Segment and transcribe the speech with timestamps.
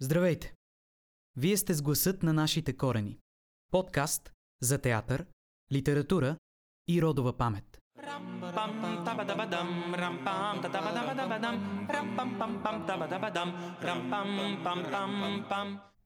[0.00, 0.54] Здравейте!
[1.36, 3.18] Вие сте с гласът на нашите корени.
[3.70, 5.26] Подкаст за театър,
[5.72, 6.36] литература
[6.88, 7.80] и родова памет.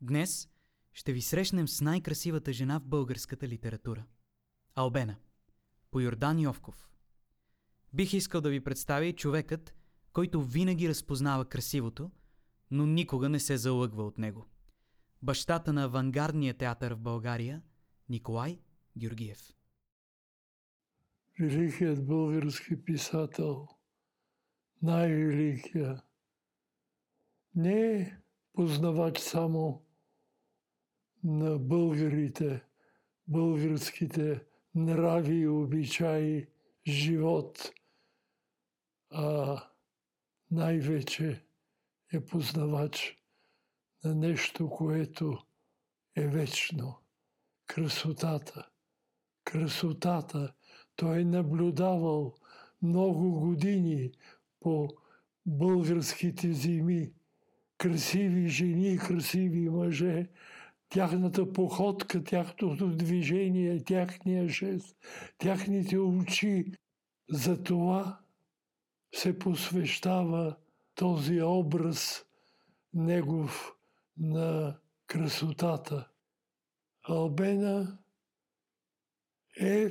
[0.00, 0.48] Днес
[0.92, 4.04] ще ви срещнем с най-красивата жена в българската литература.
[4.74, 5.16] Албена.
[5.90, 6.90] По Йордан Йовков.
[7.92, 9.74] Бих искал да ви представя и човекът,
[10.12, 12.10] който винаги разпознава красивото,
[12.70, 14.46] но никога не се залъгва от него.
[15.22, 17.62] Бащата на авангардния театър в България
[18.08, 18.58] Николай
[18.98, 19.52] Георгиев.
[21.40, 23.68] Великият български писател,
[24.82, 26.02] най-великия,
[27.54, 28.16] не е
[28.52, 29.82] познавач само
[31.24, 32.62] на българите,
[33.28, 34.44] българските
[34.74, 36.46] нрави обичаи,
[36.86, 37.72] живот,
[39.10, 39.56] а
[40.50, 41.44] най-вече
[42.12, 43.16] е познавач
[44.04, 45.38] на нещо, което
[46.16, 46.98] е вечно.
[47.66, 48.68] Красотата.
[49.44, 50.52] Красотата.
[50.96, 52.34] Той е наблюдавал
[52.82, 54.12] много години
[54.60, 54.88] по
[55.46, 57.12] българските зими.
[57.78, 60.28] Красиви жени, красиви мъже,
[60.88, 64.96] тяхната походка, тяхното движение, тяхния жест,
[65.38, 66.72] тяхните очи.
[67.30, 68.20] За това
[69.14, 70.56] се посвещава
[71.00, 72.24] този образ
[72.94, 73.72] негов
[74.16, 76.08] на красотата.
[77.02, 77.98] Албена
[79.60, 79.90] е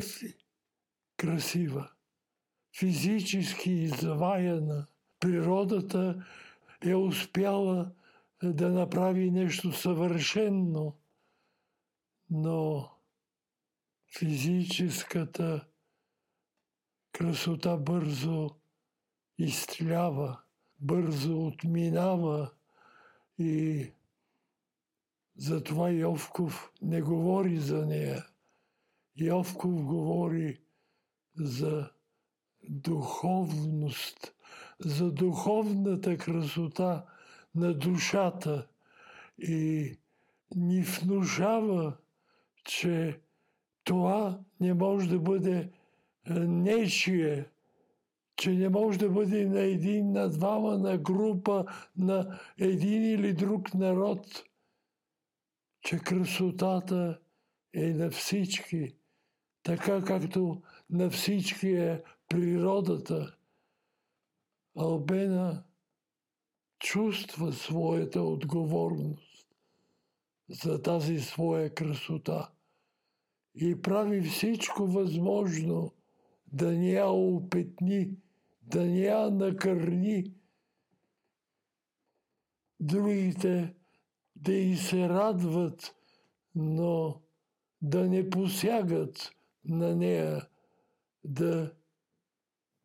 [1.18, 1.92] красива,
[2.80, 4.88] физически изваяна.
[5.20, 6.26] Природата
[6.86, 7.92] е успяла
[8.44, 10.98] да направи нещо съвършенно,
[12.30, 12.92] но
[14.18, 15.68] физическата
[17.12, 18.50] красота бързо
[19.38, 20.42] изтлява,
[20.82, 22.52] бързо отминава
[23.40, 23.88] и
[25.36, 28.26] затова Йовков не говори за нея.
[29.18, 30.60] Йовков говори
[31.36, 31.89] за
[32.70, 34.34] духовност,
[34.80, 37.06] за духовната красота
[37.56, 38.68] на душата
[39.38, 39.98] и
[40.56, 41.98] ни внушава,
[42.64, 43.20] че
[43.84, 45.72] това не може да бъде
[46.30, 47.45] нечие,
[48.39, 51.66] че не може да бъде на един, на двама, на група,
[51.98, 54.44] на един или друг народ,
[55.82, 57.20] че красотата
[57.73, 58.95] е на всички,
[59.64, 63.36] така както на всички е природата.
[64.77, 65.64] Албена
[66.80, 69.48] чувства своята отговорност
[70.50, 72.52] за тази своя красота
[73.56, 75.94] и прави всичко възможно
[76.54, 78.10] да не я опетни,
[78.70, 80.34] да не я накърни.
[82.80, 83.76] Другите
[84.36, 85.96] да и се радват,
[86.56, 87.22] но
[87.82, 89.32] да не посягат
[89.66, 90.48] на нея,
[91.24, 91.74] да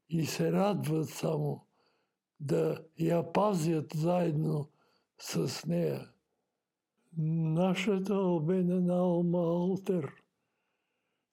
[0.09, 1.67] и се радват само,
[2.41, 4.71] да я пазят заедно
[5.19, 6.11] с нея.
[7.17, 10.13] Нашата албена на Алма Алтер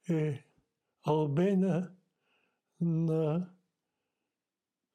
[0.09, 0.43] е
[1.03, 1.91] албена
[2.81, 3.50] на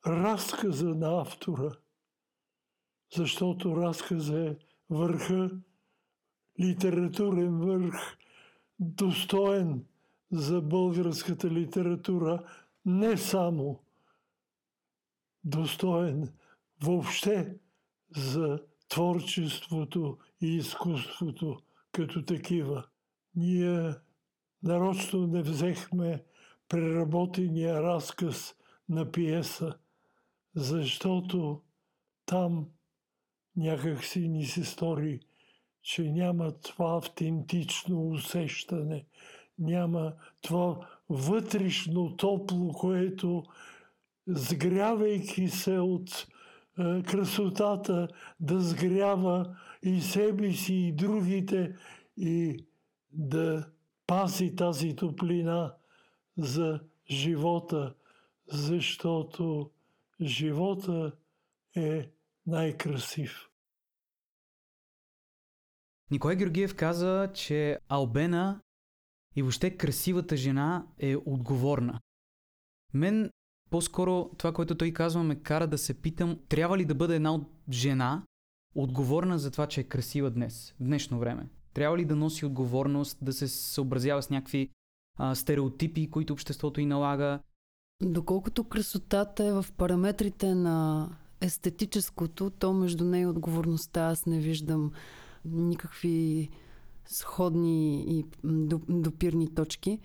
[0.07, 1.71] разказа на автора,
[3.17, 4.57] защото разказа е
[4.91, 5.51] върха,
[6.61, 8.17] литературен върх,
[8.79, 9.85] достоен
[10.31, 12.45] за българската литература,
[12.85, 13.83] не само
[15.45, 16.33] достоен
[16.83, 17.57] въобще
[18.17, 21.59] за творчеството и изкуството
[21.93, 22.87] като такива.
[23.35, 23.95] Ние
[24.63, 26.25] нарочно не взехме
[26.69, 28.55] преработения разказ
[28.89, 29.79] на пиеса,
[30.57, 31.63] защото
[32.27, 32.67] там
[33.57, 35.21] някак си ни се стори,
[35.83, 39.05] че няма това автентично усещане,
[39.59, 40.13] няма
[40.43, 43.45] това вътрешно топло, което
[44.27, 46.27] сгрявайки се от
[46.79, 48.09] е, красотата,
[48.41, 51.77] да сгрява и себе си, и другите,
[52.17, 52.65] и
[53.13, 53.69] да
[54.07, 55.75] пази тази топлина
[56.39, 56.81] за
[57.11, 57.95] живота,
[58.49, 59.71] защото
[60.21, 61.17] живота
[61.77, 62.11] е
[62.47, 63.49] най-красив.
[66.11, 68.61] Николай Георгиев каза, че Албена
[69.37, 72.01] и въобще красивата жена е отговорна.
[72.95, 73.31] Мен
[73.71, 77.35] по-скоро това, което той казва, ме кара да се питам, трябва ли да бъде една
[77.35, 78.23] от жена
[78.75, 81.49] отговорна за това, че е красива днес, в днешно време?
[81.75, 84.71] Трябва ли да носи отговорност, да се съобразява с някакви
[85.19, 87.41] а, стереотипи, които обществото и налага?
[88.03, 91.09] Доколкото красотата е в параметрите на
[91.41, 94.93] естетическото, то между нея и отговорността аз не виждам
[95.45, 96.49] никакви
[97.07, 98.25] сходни и
[98.89, 100.01] допирни точки.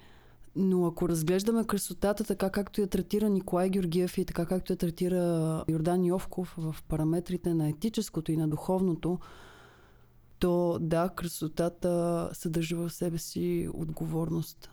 [0.56, 5.64] Но ако разглеждаме красотата така, както я третира Николай Георгиев и така, както я третира
[5.68, 9.20] Йордан Йовков в параметрите на етическото и на духовното,
[10.40, 14.70] то да, красотата съдържа в себе си отговорност.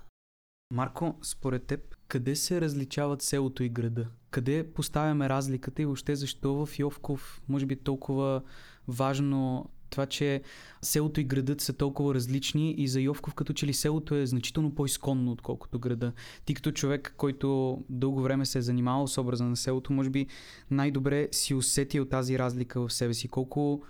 [0.70, 4.06] Марко, според теб, къде се различават селото и града?
[4.30, 8.42] Къде поставяме разликата и въобще защо в Йовков може би толкова
[8.88, 10.42] важно това, че
[10.82, 14.74] селото и градът са толкова различни и за Йовков като че ли селото е значително
[14.74, 16.12] по-изконно, отколкото града.
[16.44, 20.26] Ти като човек, който дълго време се е занимавал с образа на селото, може би
[20.70, 23.28] най-добре си усетил тази разлика в себе си.
[23.28, 23.82] Колко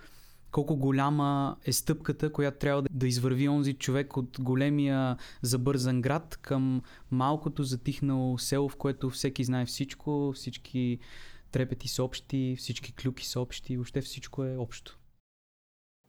[0.51, 6.83] колко голяма е стъпката, която трябва да извърви онзи човек от големия забързан град към
[7.11, 10.99] малкото затихнало село, в което всеки знае всичко, всички
[11.53, 14.99] трепети са общи, всички клюки са общи, въобще всичко е общо.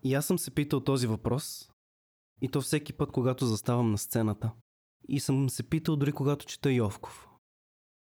[0.03, 1.69] И аз съм се питал този въпрос,
[2.41, 4.51] и то всеки път, когато заставам на сцената.
[5.07, 7.27] И съм се питал дори когато чета Йовков.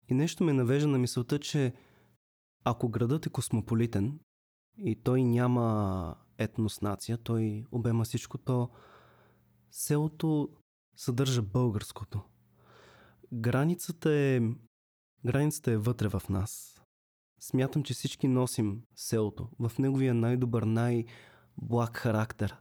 [0.09, 1.73] И нещо ме навежда на мисълта, че
[2.63, 4.19] ако градът е космополитен,
[4.77, 8.69] и той няма етнос нация, той обема всичко, то
[9.71, 10.49] селото
[10.95, 12.21] съдържа българското.
[13.33, 14.41] Границата е,
[15.25, 16.81] границата е вътре в нас.
[17.39, 22.57] Смятам, че всички носим селото в неговия най-добър, най-благ характер.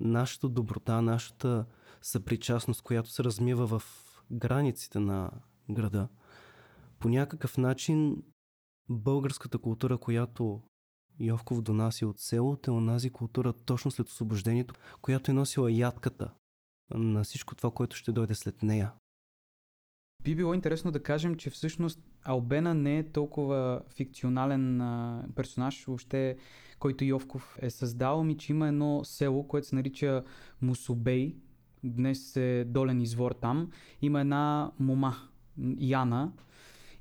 [0.00, 1.66] Нашата доброта, нашата
[2.02, 3.82] съпричастност, която се размива в
[4.30, 5.30] границите на
[5.70, 6.08] града.
[6.98, 8.22] По някакъв начин
[8.88, 10.62] българската култура, която
[11.20, 16.30] Йовков донаси от селото е онази култура точно след освобождението, която е носила ядката
[16.94, 18.92] на всичко това, което ще дойде след нея.
[20.24, 24.78] Би било интересно да кажем, че всъщност Албена не е толкова фикционален
[25.34, 26.36] персонаж, въобще,
[26.78, 30.24] който Йовков е създал, ми че има едно село, което се нарича
[30.60, 31.36] Мусубей,
[31.84, 33.70] днес е долен извор там,
[34.02, 35.16] има една мома,
[35.78, 36.32] Яна,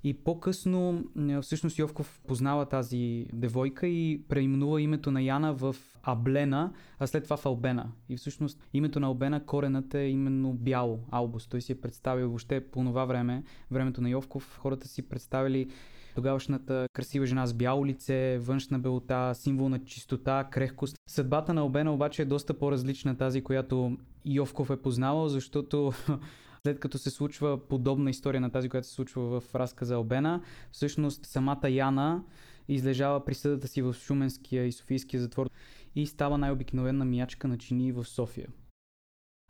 [0.04, 1.04] и по-късно
[1.42, 7.38] всъщност Йовков познава тази девойка и преименува името на Яна в Аблена, а след това
[7.38, 7.92] в Албена.
[8.10, 11.48] И всъщност името на Албена, коренът е именно бяло, Албус.
[11.48, 15.68] Той си е представил въобще по това време, времето на Йовков, хората си представили
[16.16, 20.96] тогавашната красива жена с бяло лице, външна белота, символ на чистота, крехкост.
[21.08, 25.94] Съдбата на Албена обаче е доста по-различна тази, която Йовков е познавал, защото
[26.66, 30.42] след като се случва подобна история на тази, която се случва в разказа Албена,
[30.72, 32.24] всъщност самата Яна
[32.68, 35.50] излежава присъдата си в Шуменския и Софийския затвор
[35.96, 38.48] и става най-обикновена миячка на чини в София.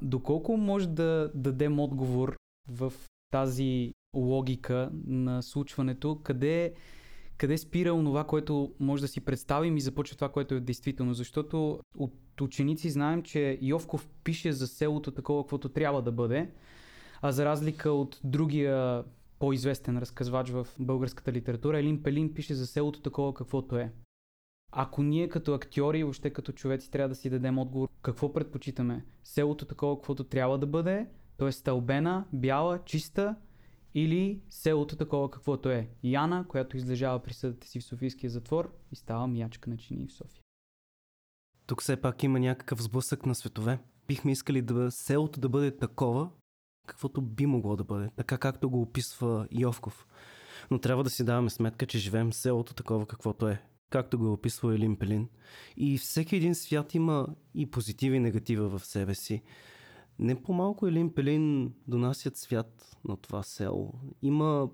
[0.03, 2.37] Доколко може да дадем отговор
[2.69, 2.93] в
[3.31, 6.73] тази логика на случването, къде,
[7.37, 11.13] къде спира онова, което може да си представим и започва това, което е действително.
[11.13, 16.49] Защото от ученици знаем, че Йовков пише за селото такова, каквото трябва да бъде,
[17.21, 19.03] а за разлика от другия
[19.39, 23.91] по-известен разказвач в българската литература, Елин Пелин пише за селото такова каквото е.
[24.71, 29.05] Ако ние като актьори и въобще като човеци трябва да си дадем отговор какво предпочитаме,
[29.23, 31.07] селото такова каквото трябва да бъде,
[31.37, 31.51] т.е.
[31.51, 33.35] стълбена, бяла, чиста
[33.93, 35.89] или селото такова каквото е.
[36.03, 40.43] Яна, която излежава присъдата си в Софийския затвор и става мячка на чини в София.
[41.65, 43.79] Тук все пак има някакъв сблъсък на светове.
[44.07, 46.29] Бихме искали да селото да бъде такова,
[46.85, 50.07] каквото би могло да бъде, така както го описва Йовков.
[50.71, 54.33] Но трябва да си даваме сметка, че живеем в селото такова каквото е, както го
[54.33, 55.29] описва Елин Пелин.
[55.77, 59.41] И всеки един свят има и позитива и негатива в себе си.
[60.19, 63.93] Не по-малко Елин Пелин донасят свят на това село.
[64.21, 64.69] Има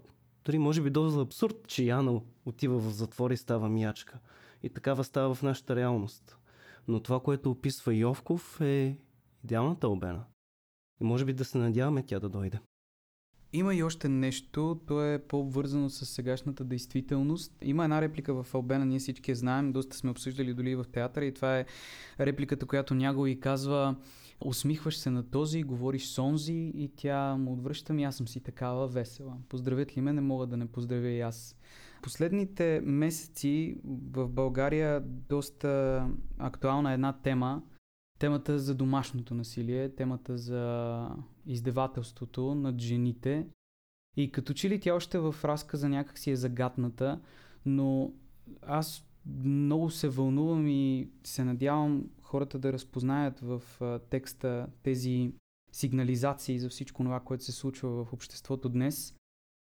[0.45, 4.19] дори може би доза абсурд, че Яна отива в затвор и става мячка.
[4.63, 6.37] И такава става в нашата реалност.
[6.87, 8.97] Но това, което описва Йовков е
[9.43, 10.23] идеалната обена.
[11.01, 12.60] И може би да се надяваме тя да дойде.
[13.54, 17.54] Има и още нещо, то е по-обвързано с сегашната действителност.
[17.62, 21.34] Има една реплика в Албена, ние всички знаем, доста сме обсъждали дори в театъра и
[21.34, 21.66] това е
[22.20, 23.96] репликата, която няго и казва
[24.46, 28.39] усмихваш се на този, говориш с онзи и тя му отвръща ми, аз съм си
[28.39, 29.38] такава весела.
[29.50, 31.56] Поздравят ли ме, не мога да не поздравя и аз.
[32.01, 33.77] Последните месеци
[34.12, 36.04] в България доста
[36.38, 37.62] актуална една тема,
[38.19, 41.09] темата за домашното насилие, темата за
[41.45, 43.47] издевателството над жените.
[44.17, 47.21] И като че ли тя още в разказа някак си е загатната,
[47.65, 48.13] но
[48.62, 49.03] аз
[49.43, 53.62] много се вълнувам и се надявам хората да разпознаят в
[54.09, 55.31] текста тези
[55.71, 59.15] сигнализации за всичко това, което се случва в обществото днес.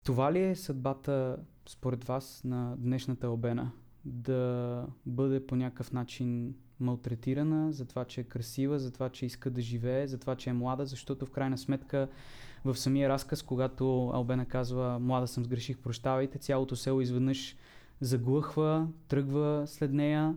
[0.05, 1.37] Това ли е съдбата,
[1.69, 3.73] според вас, на днешната обена?
[4.05, 9.51] да бъде по някакъв начин малтретирана, за това, че е красива, за това, че иска
[9.51, 12.09] да живее, за това, че е млада, защото в крайна сметка
[12.65, 17.57] в самия разказ, когато Албена казва млада съм сгреших, прощавайте, цялото село изведнъж
[18.01, 20.35] заглъхва, тръгва след нея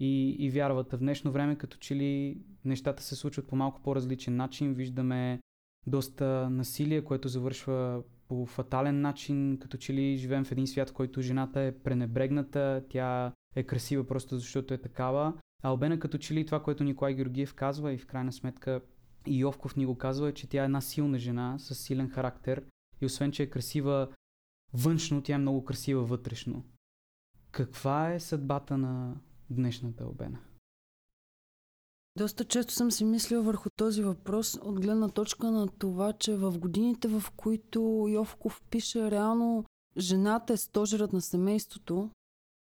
[0.00, 0.92] и, и вярват.
[0.92, 4.74] В днешно време като че ли нещата се случват по малко по-различен начин.
[4.74, 5.40] Виждаме
[5.86, 10.92] доста насилие, което завършва по фатален начин, като че ли живеем в един свят, в
[10.92, 15.32] който жената е пренебрегната, тя е красива просто защото е такава.
[15.62, 18.80] А Албена като че ли това, което Николай Георгиев казва и в крайна сметка
[19.26, 22.64] и Йовков ни го казва, е, че тя е една силна жена с силен характер
[23.00, 24.08] и освен, че е красива
[24.74, 26.64] външно, тя е много красива вътрешно.
[27.50, 29.16] Каква е съдбата на
[29.50, 30.38] днешната Албена?
[32.16, 36.58] Доста често съм си мислила върху този въпрос от гледна точка на това, че в
[36.58, 39.64] годините, в които Йовков пише, реално
[39.98, 42.10] жената е стожерът на семейството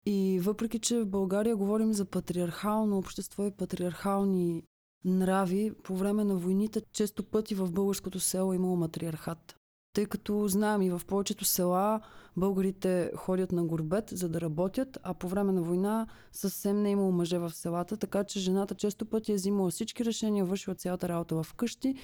[0.07, 4.63] и въпреки, че в България говорим за патриархално общество и патриархални
[5.05, 9.57] нрави, по време на войните често пъти в българското село е имало матриархат.
[9.95, 12.01] Тъй като знаем и в повечето села
[12.37, 16.93] българите ходят на горбет, за да работят, а по време на война съвсем не е
[16.93, 21.09] имало мъже в селата, така че жената често пъти е взимала всички решения, вършила цялата
[21.09, 21.95] работа в къщи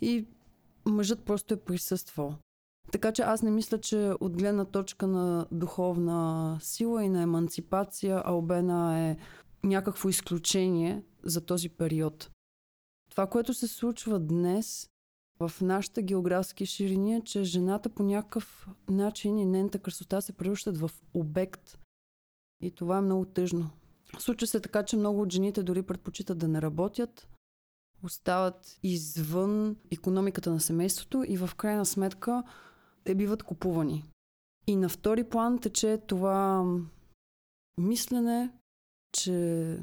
[0.00, 0.26] и
[0.86, 2.34] мъжът просто е присъствал.
[2.92, 8.22] Така че аз не мисля, че от гледна точка на духовна сила и на еманципация
[8.24, 9.16] Албена е
[9.64, 12.30] някакво изключение за този период.
[13.10, 14.88] Това, което се случва днес
[15.40, 20.78] в нашата географски ширини е, че жената по някакъв начин и нейната красота се превръщат
[20.78, 21.78] в обект.
[22.60, 23.70] И това е много тъжно.
[24.18, 27.28] Случва се така, че много от жените дори предпочитат да не работят,
[28.02, 32.42] остават извън економиката на семейството и в крайна сметка
[33.04, 34.04] те биват купувани.
[34.66, 36.64] И на втори план тече това
[37.78, 38.52] мислене,
[39.12, 39.78] че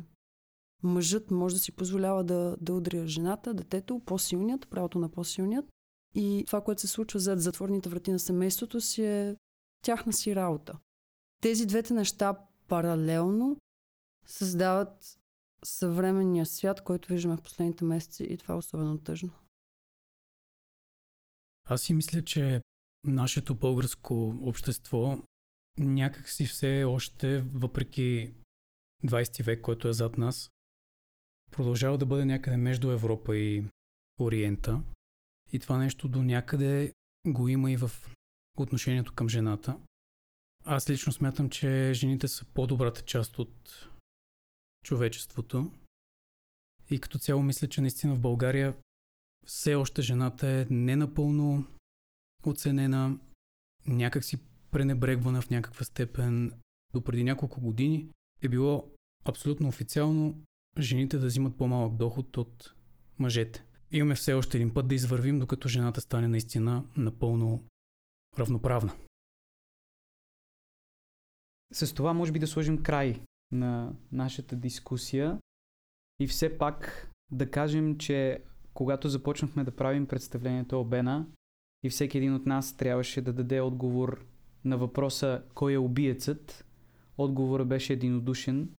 [0.83, 5.65] мъжът може да си позволява да, да удря жената, детето, по-силният, правото на по-силният.
[6.15, 9.35] И това, което се случва зад затворните врати на семейството си е
[9.81, 10.79] тяхна си работа.
[11.41, 13.57] Тези двете неща паралелно
[14.25, 15.19] създават
[15.63, 19.31] съвременния свят, който виждаме в последните месеци и това е особено тъжно.
[21.65, 22.61] Аз си мисля, че
[23.03, 25.17] нашето българско общество
[25.77, 28.33] някак си все още, въпреки
[29.05, 30.51] 20 век, който е зад нас,
[31.51, 33.63] продължава да бъде някъде между Европа и
[34.19, 34.81] Ориента.
[35.53, 36.93] И това нещо до някъде
[37.27, 37.91] го има и в
[38.57, 39.79] отношението към жената.
[40.65, 43.87] Аз лично смятам, че жените са по-добрата част от
[44.85, 45.71] човечеството.
[46.89, 48.77] И като цяло мисля, че наистина в България
[49.45, 51.65] все още жената е ненапълно
[52.45, 53.19] оценена,
[53.87, 54.37] някак си
[54.71, 56.53] пренебрегвана в някаква степен.
[56.93, 58.09] До преди няколко години
[58.41, 58.91] е било
[59.25, 60.43] абсолютно официално
[60.79, 62.73] жените да взимат по-малък доход от
[63.19, 63.65] мъжете.
[63.91, 67.63] Имаме все още един път да извървим, докато жената стане наистина напълно
[68.39, 68.95] равноправна.
[71.73, 75.39] С това може би да сложим край на нашата дискусия
[76.19, 78.43] и все пак да кажем, че
[78.73, 81.27] когато започнахме да правим представлението Обена
[81.83, 84.25] и всеки един от нас трябваше да даде отговор
[84.65, 86.65] на въпроса кой е убиецът,
[87.17, 88.73] отговорът беше единодушен,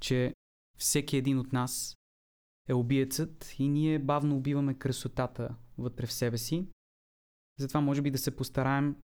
[0.00, 0.34] че
[0.78, 1.96] всеки един от нас
[2.68, 6.68] е убиецът и ние бавно убиваме красотата вътре в себе си.
[7.58, 8.96] Затова може би да се постараем,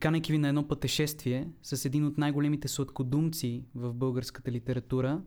[0.00, 5.22] канайки ви на едно пътешествие с един от най-големите сладкодумци в българската литература,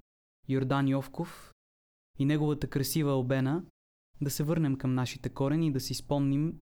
[0.49, 1.51] Йордан Йовков
[2.19, 3.63] и неговата красива обена,
[4.21, 6.59] да се върнем към нашите корени и да си спомним,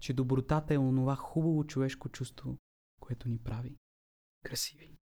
[0.00, 2.56] че добротата е онова хубаво човешко чувство,
[3.00, 3.76] което ни прави
[4.44, 4.99] красиви.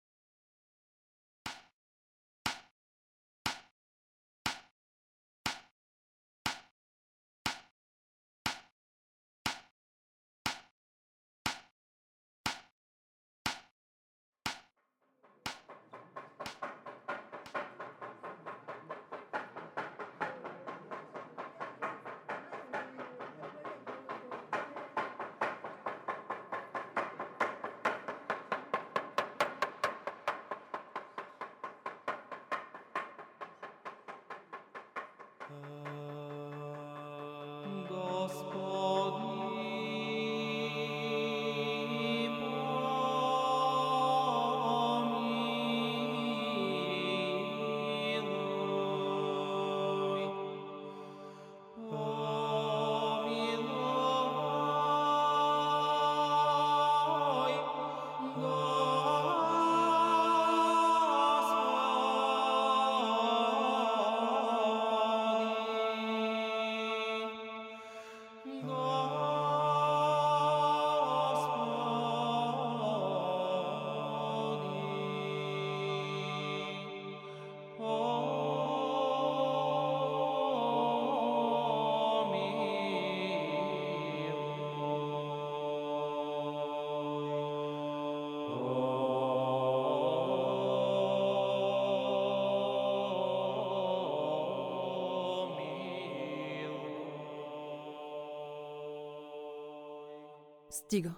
[100.74, 101.13] Стига.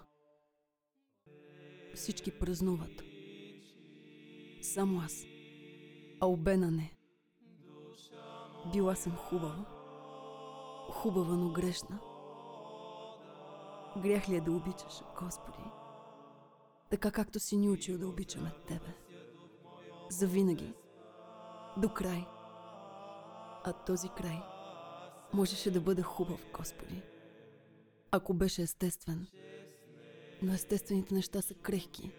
[1.94, 3.02] Всички празнуват.
[4.62, 5.24] Само аз.
[6.20, 6.96] А обена не.
[8.72, 9.66] Била съм хубава.
[10.90, 11.98] Хубава, но грешна.
[14.02, 15.64] Грях ли е да обичаш, Господи?
[16.90, 18.94] Така както си ни учил да обичаме Тебе.
[20.10, 20.74] Завинаги.
[21.76, 22.26] До край.
[23.64, 24.42] А този край
[25.32, 27.02] можеше да бъде хубав, Господи.
[28.16, 29.26] Ако беше естествен.
[30.42, 32.10] Но естествените неща са крехки,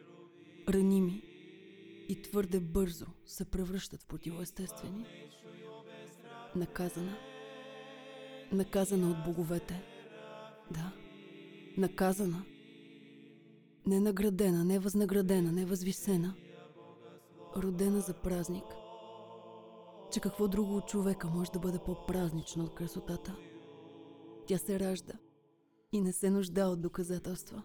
[0.70, 1.24] раними
[2.10, 5.06] и твърде бързо се превръщат в противоестествени.
[6.56, 7.18] Наказана.
[8.52, 9.84] Наказана от боговете.
[10.72, 10.94] Да.
[11.78, 12.46] Наказана.
[13.86, 16.36] Не наградена, не възнаградена, не възвисена.
[17.56, 18.66] Родена за празник.
[20.12, 23.36] Че какво друго от човека може да бъде по-празнично от красотата?
[24.48, 25.14] Тя се ражда
[25.92, 27.64] и не се нужда от доказателства.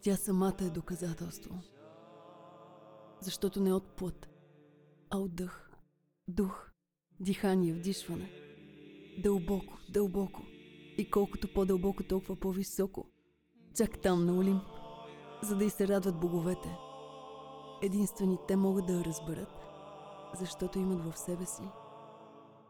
[0.00, 1.60] Тя самата е доказателство.
[3.20, 4.28] Защото не от плът,
[5.10, 5.70] а от дъх,
[6.28, 6.70] дух,
[7.20, 8.30] дихание, вдишване.
[9.22, 10.42] Дълбоко, дълбоко.
[10.98, 13.06] И колкото по-дълбоко, толкова по-високо.
[13.76, 14.62] Чак там на Олимп.
[15.42, 16.76] За да й се радват боговете.
[17.82, 19.52] Единствени те могат да я разберат,
[20.34, 21.62] защото имат в себе си,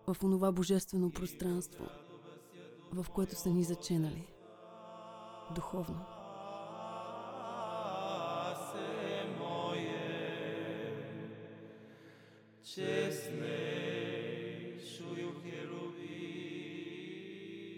[0.07, 1.85] в онова божествено пространство,
[2.92, 4.38] в което са ни заченали.
[5.54, 6.06] Духовно.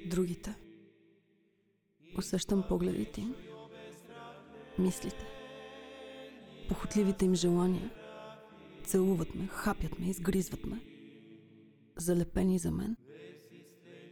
[0.06, 0.54] Другите.
[2.18, 3.34] Усещам погледите им,
[4.78, 5.26] мислите,
[6.68, 7.90] похотливите им желания.
[8.84, 10.80] Целуват ме, хапят ме, изгризват ме.
[11.96, 12.96] Залепени за мен,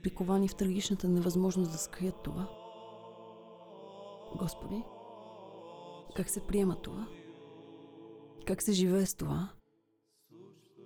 [0.02, 2.57] приковани в трагичната невъзможност да скрият това.
[4.36, 4.84] Господи,
[6.16, 7.06] как се приема това?
[8.46, 9.48] Как се живее с това?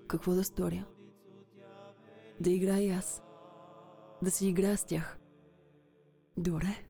[0.09, 0.87] Какво да сторя?
[2.40, 3.22] Да играя и аз.
[4.22, 5.18] Да си играя с тях.
[6.37, 6.87] Добре.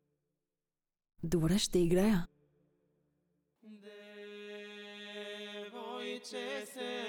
[1.25, 2.27] Добре, ще играя.
[6.03, 7.03] Девойче се,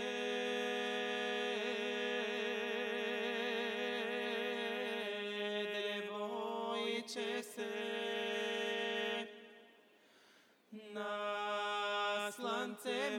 [6.01, 8.22] девойче се,
[10.93, 13.17] на слънце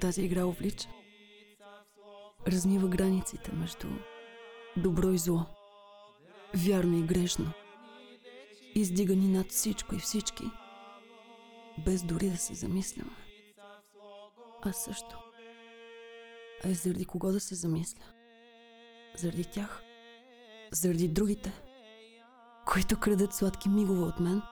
[0.00, 0.88] Тази игра увлича.
[2.46, 3.88] Размива границите между
[4.76, 5.46] добро и зло.
[6.54, 7.52] Вярно и грешно.
[8.74, 10.44] Издига ни над всичко и всички.
[11.84, 13.16] Без дори да се замисляме.
[14.62, 15.18] Аз също.
[16.64, 18.04] А и заради кого да се замисля?
[19.16, 19.82] Заради тях?
[20.72, 21.52] Заради другите?
[22.66, 24.42] Които крадат сладки мигове от мен,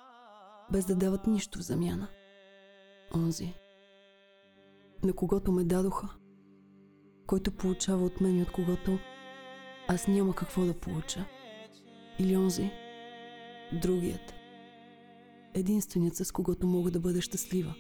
[0.73, 2.09] без да дават нищо в замяна.
[3.15, 3.55] Онзи,
[5.05, 6.09] на когото ме дадоха,
[7.27, 8.99] който получава от мен и от когото
[9.89, 11.25] аз няма какво да получа.
[12.19, 12.71] Или онзи,
[13.73, 14.35] другият,
[15.55, 17.75] единственият с когото мога да бъда щастлива,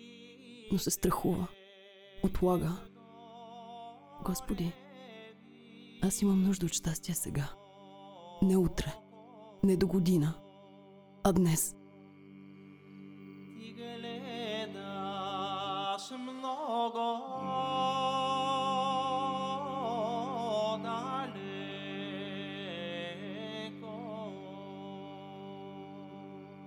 [0.72, 1.48] но се страхува,
[2.22, 2.72] отлага.
[4.24, 4.72] Господи,
[6.02, 7.50] аз имам нужда от щастие сега.
[8.42, 8.94] Не утре,
[9.64, 10.34] не до година,
[11.22, 11.76] а днес.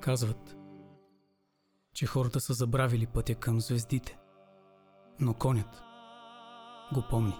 [0.01, 0.55] Казват,
[1.93, 4.17] че хората са забравили пътя към звездите,
[5.19, 5.83] но конят
[6.93, 7.39] го помни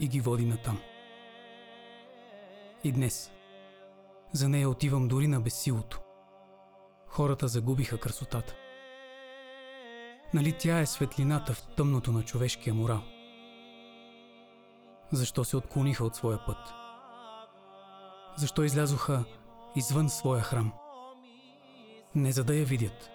[0.00, 0.78] и ги води натам.
[2.84, 3.30] И днес
[4.32, 6.00] за нея отивам дори на безсилото.
[7.06, 8.54] Хората загубиха красотата.
[10.34, 13.02] Нали тя е светлината в тъмното на човешкия морал?
[15.12, 16.74] Защо се отклониха от своя път?
[18.36, 19.24] Защо излязоха
[19.76, 20.72] извън своя храм?
[22.14, 23.10] Не за да я видят,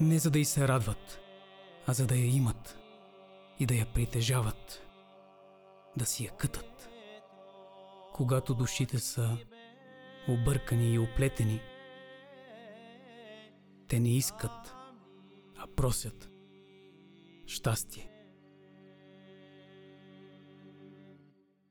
[0.00, 1.20] не за да й се радват,
[1.86, 2.78] а за да я имат
[3.58, 4.82] и да я притежават,
[5.96, 6.88] да си я кътат.
[8.14, 9.38] Когато душите са
[10.28, 11.60] объркани и оплетени,
[13.88, 14.74] те не искат,
[15.58, 16.31] а просят
[17.52, 18.08] щастие.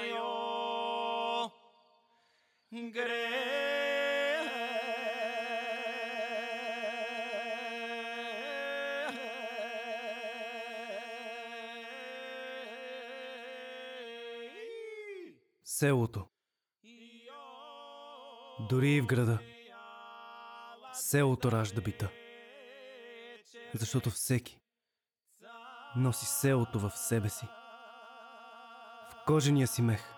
[0.00, 1.50] йо,
[2.70, 3.30] гре.
[15.62, 16.33] Селото.
[18.68, 19.38] Дори и в града.
[20.92, 22.08] Селото ражда бита.
[23.74, 24.58] Защото всеки
[25.96, 27.46] носи селото в себе си.
[29.10, 30.14] В кожения си мех.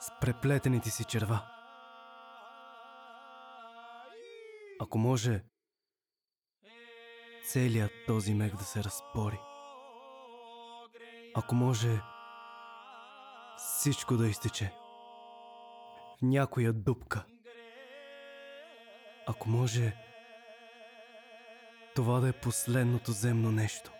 [0.00, 1.46] С преплетените си черва.
[4.80, 5.44] Ако може
[7.48, 9.38] целият този мех да се разпори.
[11.34, 12.00] Ако може
[13.56, 14.72] всичко да изтече
[16.22, 17.24] някоя дупка.
[19.26, 19.96] Ако може
[21.94, 23.92] това да е последното земно нещо,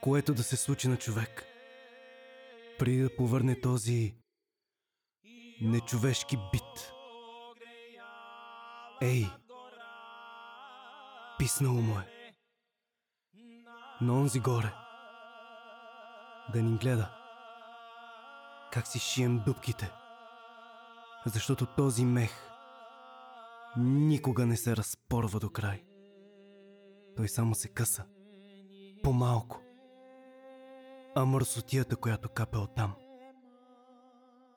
[0.00, 1.44] което да се случи на човек,
[2.78, 4.14] преди да повърне този
[5.60, 6.92] нечовешки бит.
[9.02, 9.26] Ей,
[11.38, 12.32] писнало му е.
[14.00, 14.72] На онзи горе.
[16.52, 17.10] Да ни гледа.
[18.72, 19.90] Как си шием дупките.
[21.26, 22.30] Защото този мех
[23.76, 25.84] никога не се разпорва до край.
[27.16, 28.04] Той само се къса.
[29.02, 29.60] По-малко.
[31.14, 32.94] А мърсотията, която капе оттам,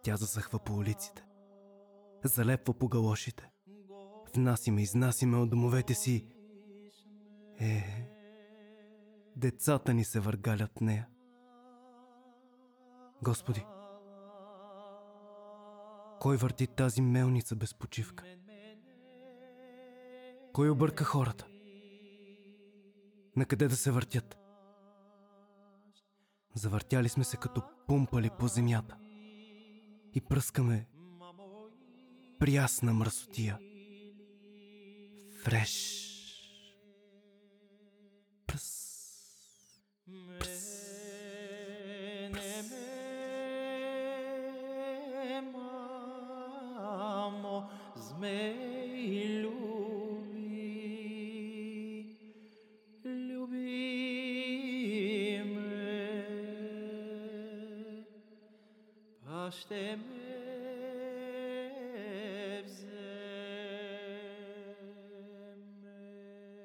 [0.04, 1.26] тя засъхва по улиците.
[2.23, 3.49] Залепва по галошите.
[4.36, 6.28] Внасиме, изнасиме от домовете си.
[7.60, 7.84] Е,
[9.36, 11.08] децата ни се въргалят нея.
[13.23, 13.65] Господи,
[16.23, 18.23] кой върти тази мелница без почивка?
[20.53, 21.47] Кой обърка хората?
[23.36, 24.38] На къде да се въртят?
[26.55, 28.97] Завъртяли сме се като пумпали по земята
[30.13, 30.88] и пръскаме
[32.39, 33.59] прясна мръсотия.
[35.43, 36.02] Фреш.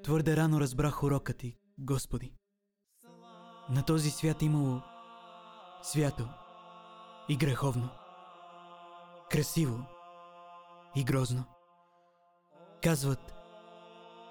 [0.09, 2.33] Твърде рано разбрах урока ти, Господи.
[3.71, 4.83] На този свят имало
[5.83, 6.29] свято
[7.29, 7.89] и греховно,
[9.31, 9.85] красиво
[10.97, 11.45] и грозно.
[12.83, 13.35] Казват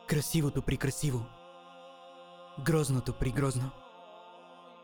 [0.08, 1.26] красивото при красиво,
[2.66, 3.72] грозното при грозно.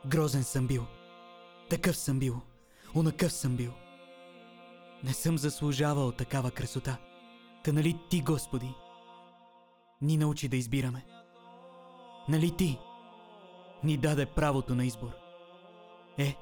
[0.05, 0.85] Грозен съм бил,
[1.69, 2.41] такъв съм бил,
[2.95, 3.73] онакъв съм бил.
[5.03, 6.97] Не съм заслужавал такава красота.
[7.63, 8.75] Та нали ти, Господи,
[10.03, 11.05] ни научи да избираме?
[12.29, 12.79] Нали ти
[13.83, 15.09] ни даде правото на избор?
[16.17, 16.35] Е,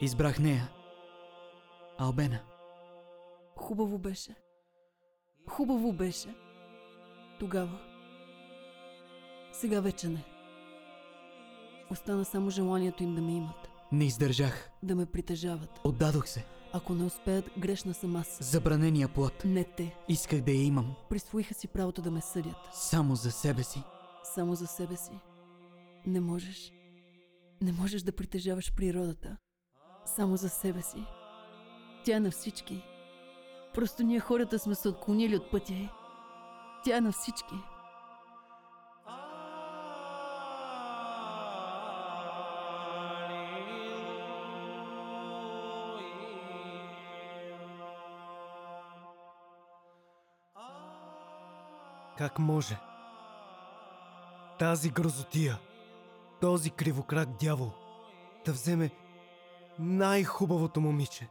[0.00, 0.70] избрах нея.
[1.98, 2.38] Албена.
[3.56, 4.34] Хубаво беше.
[5.48, 6.34] Хубаво беше.
[7.40, 7.78] Тогава.
[9.52, 10.24] Сега вече не.
[11.90, 14.70] Остана само желанието им да ме имат, Не издържах.
[14.82, 15.80] да ме притежават.
[15.84, 16.44] Отдадох се.
[16.74, 18.38] Ако не успеят, грешна съм аз.
[18.40, 19.44] Забранения плод.
[19.44, 19.96] Не те.
[20.08, 20.94] Исках да я имам.
[21.10, 22.56] Присвоиха си правото да ме съдят.
[22.72, 23.82] Само за себе си.
[24.34, 25.20] Само за себе си.
[26.06, 26.72] Не можеш.
[27.62, 29.36] Не можеш да притежаваш природата.
[30.06, 31.04] Само за себе си.
[32.04, 32.82] Тя на всички.
[33.74, 35.88] Просто ние хората сме се отклонили от пътя й.
[36.84, 37.54] Тя на всички.
[52.18, 52.78] Как може?
[54.58, 55.58] Тази грозотия,
[56.40, 57.70] този кривокрак дявол,
[58.44, 58.90] да вземе
[59.78, 61.28] най-хубавото момиче,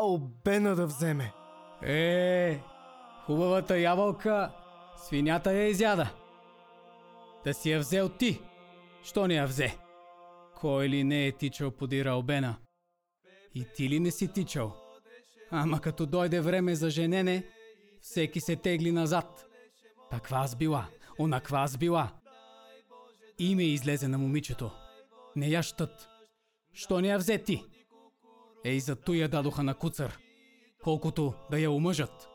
[0.00, 1.32] обена да вземе.
[1.82, 2.60] Е,
[3.26, 4.52] хубавата ябълка,
[4.96, 6.14] свинята я изяда.
[7.44, 8.40] Да си я взел ти,
[9.02, 9.76] що не я взе?
[10.56, 12.56] Кой ли не е тичал подир Албена?
[13.54, 14.76] И ти ли не си тичал?
[15.50, 17.44] Ама като дойде време за женене,
[18.00, 19.49] всеки се тегли назад.
[20.10, 20.86] Таква аз била,
[21.18, 22.08] онаква аз била.
[23.38, 24.70] Име излезе на момичето.
[25.36, 26.08] Не я щат.
[26.72, 27.64] Що не я взе ти?
[28.64, 30.18] Ей, за ту я дадоха на куцър.
[30.82, 32.28] Колкото да я омъжат.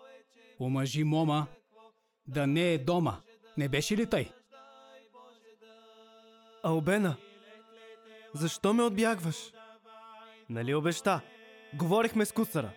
[0.60, 1.48] Омъжи мома,
[2.28, 3.18] да не е дома.
[3.58, 4.30] Не беше ли тъй?
[6.64, 7.16] Албена,
[8.34, 9.36] защо ме отбягваш?
[10.50, 11.22] Нали обеща?
[11.74, 12.72] Говорихме с куцара.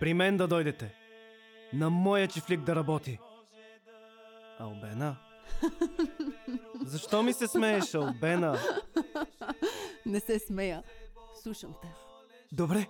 [0.00, 0.94] При мен да дойдете.
[1.72, 3.18] На моя чифлик да работи.
[4.60, 5.16] Албена?
[6.84, 8.58] Защо ми се смееш, Албена?
[10.06, 10.82] Не се смея.
[11.42, 11.94] Слушам те.
[12.52, 12.86] Добре.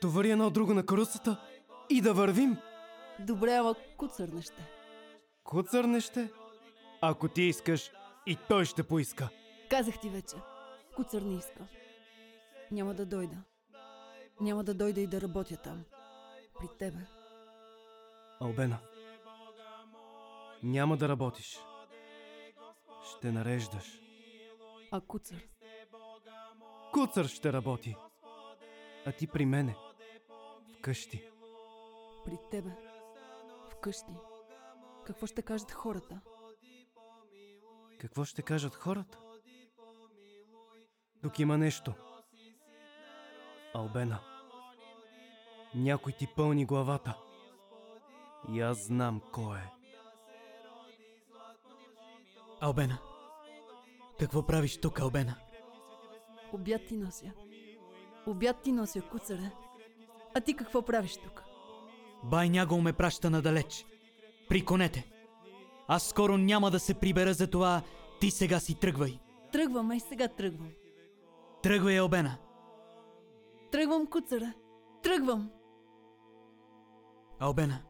[0.00, 1.40] Товари едно друго на каруцата
[1.90, 2.56] и да вървим.
[3.20, 4.70] Добре, ама куцър не ще.
[5.44, 6.28] Куцър не ще.
[7.00, 7.90] Ако ти искаш,
[8.26, 9.28] и той ще поиска.
[9.70, 10.36] Казах ти вече.
[10.96, 11.66] Куцър не иска.
[12.70, 13.36] Няма да дойда.
[14.40, 15.84] Няма да дойда и да работя там.
[16.58, 17.06] При тебе.
[18.40, 18.78] Албена.
[20.62, 21.58] Няма да работиш.
[23.10, 24.00] Ще нареждаш.
[24.90, 25.48] А куцър?
[26.92, 27.96] Куцър ще работи.
[29.06, 29.76] А ти при мене.
[30.78, 31.30] Вкъщи.
[32.24, 32.70] При тебе.
[33.70, 34.12] Вкъщи.
[35.06, 36.20] Какво ще кажат хората?
[37.98, 39.18] Какво ще кажат хората?
[41.22, 41.92] Тук има нещо.
[43.74, 44.20] Албена.
[45.74, 47.18] Някой ти пълни главата.
[48.52, 49.79] И аз знам кой е.
[52.60, 52.98] Албена.
[54.18, 55.34] Какво правиш тук, Албена?
[56.52, 57.32] Обяд ти нося.
[58.26, 59.50] Обяд ти нося, куцаре.
[60.34, 61.42] А ти какво правиш тук?
[62.24, 63.86] Бай Нягол ме праща надалеч.
[64.48, 65.10] При конете.
[65.88, 67.82] Аз скоро няма да се прибера за това.
[68.20, 69.18] Ти сега си тръгвай.
[69.52, 70.70] Тръгвам, ай сега тръгвам.
[71.62, 72.36] Тръгвай, Албена.
[73.72, 74.54] Тръгвам, куцаре.
[75.02, 75.50] Тръгвам.
[77.38, 77.82] Албена.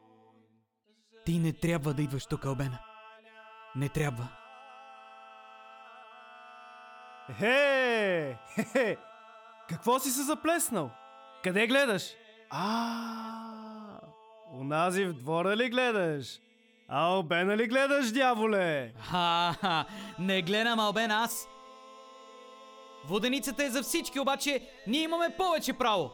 [1.27, 2.79] Ти не трябва да идваш тук, Албена.
[3.77, 4.40] Не трябва.
[7.39, 8.37] Хе!
[8.73, 8.97] Хе!
[9.69, 10.91] Какво си се заплеснал?
[11.45, 12.03] Къде гледаш?
[12.51, 14.01] А,
[14.53, 16.41] унази в двора ли гледаш?
[16.89, 18.93] А обена ли гледаш, дяволе?
[18.99, 19.85] Ха-ха,
[20.19, 21.49] не гледам Албена аз.
[23.05, 26.11] Воденицата е за всички, обаче ние имаме повече право.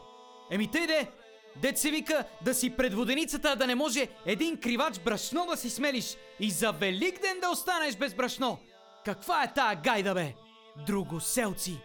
[0.50, 1.10] Еми тъй де,
[1.56, 5.70] дет се вика да си пред воденицата, да не може един кривач брашно да си
[5.70, 8.58] смелиш и за велик ден да останеш без брашно.
[9.04, 10.34] Каква е тая гайда, бе?
[10.76, 11.80] Другоселци!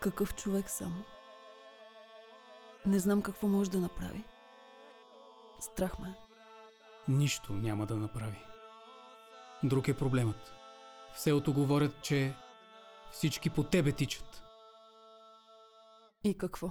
[0.00, 1.04] Какъв човек съм?
[2.86, 4.24] Не знам какво може да направи.
[5.60, 6.14] Страх ме.
[7.08, 8.44] Нищо няма да направи.
[9.62, 10.54] Друг е проблемът.
[11.14, 12.34] В селото говорят, че
[13.10, 14.42] всички по тебе тичат.
[16.24, 16.70] И какво?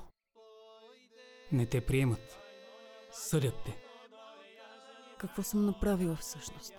[1.52, 2.38] Не те приемат.
[3.12, 3.78] Съдят те.
[5.18, 6.74] Какво съм направила всъщност?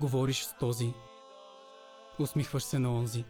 [0.00, 0.92] Говориш с този.
[2.18, 3.24] Усмихваш се на онзи.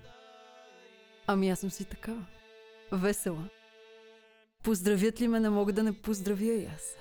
[1.27, 2.27] Ами аз съм си такава.
[2.93, 3.49] Весела.
[4.63, 6.97] Поздравят ли ме, не мога да не поздравя и аз.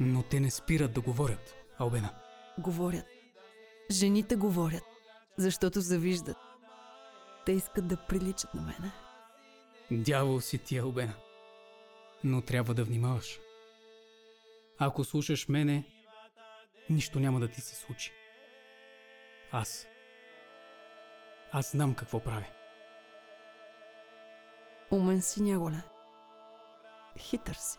[0.00, 2.14] Но те не спират да говорят, Албена.
[2.58, 3.06] Говорят.
[3.90, 4.84] Жените говорят,
[5.36, 6.36] защото завиждат.
[7.46, 8.92] Те искат да приличат на мене.
[9.90, 11.14] Дявол си ти, Албена.
[12.24, 13.38] Но трябва да внимаваш.
[14.78, 15.95] Ако слушаш мене,
[16.90, 18.12] нищо няма да ти се случи.
[19.52, 19.86] Аз.
[21.52, 22.46] Аз знам какво правя.
[24.90, 25.82] Умен си, Няголе.
[27.18, 27.78] Хитър си.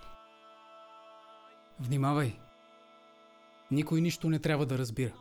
[1.80, 2.40] Внимавай.
[3.72, 5.14] Никой нищо не трябва да разбира.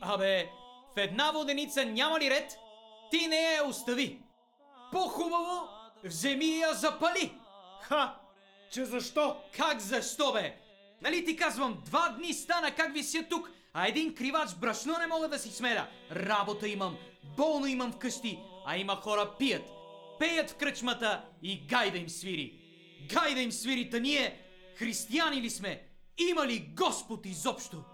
[0.00, 0.50] Абе,
[0.94, 2.56] в една воденица няма ли ред?
[3.10, 4.22] Ти не я остави.
[4.92, 5.68] По-хубаво,
[6.04, 7.38] вземи я запали.
[7.80, 8.23] Ха!
[8.74, 9.36] Че защо?
[9.56, 10.56] Как защо, бе?
[11.02, 15.28] Нали ти казвам, два дни стана как вися тук, а един кривач брашно не мога
[15.28, 15.88] да си смеря.
[16.10, 16.96] Работа имам,
[17.36, 19.62] болно имам вкъщи, а има хора пият,
[20.18, 22.60] пеят в кръчмата и гайда им свири.
[23.14, 24.40] Гайда им свири, та ние,
[24.76, 25.88] християни ли сме?
[26.30, 27.84] Има ли Господ изобщо?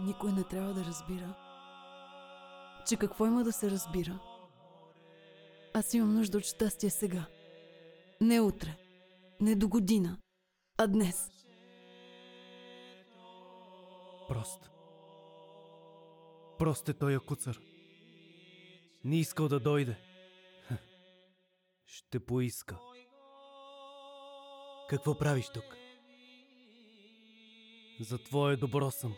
[0.00, 1.34] Никой не трябва да разбира.
[2.88, 4.18] Че какво има да се разбира?
[5.74, 7.24] Аз имам нужда от щастие сега.
[8.20, 8.76] Не утре.
[9.40, 10.18] Не до година.
[10.78, 11.30] А днес.
[14.28, 14.70] Прост.
[16.58, 17.60] Прост е той куцър.
[19.04, 19.96] Не искал да дойде.
[21.86, 22.78] Ще поиска.
[24.88, 25.76] Какво правиш тук?
[28.00, 29.14] За твое добро съм.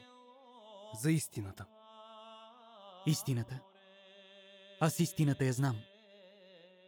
[0.95, 1.67] За истината.
[3.07, 3.61] Истината.
[4.81, 5.81] Аз истината я знам.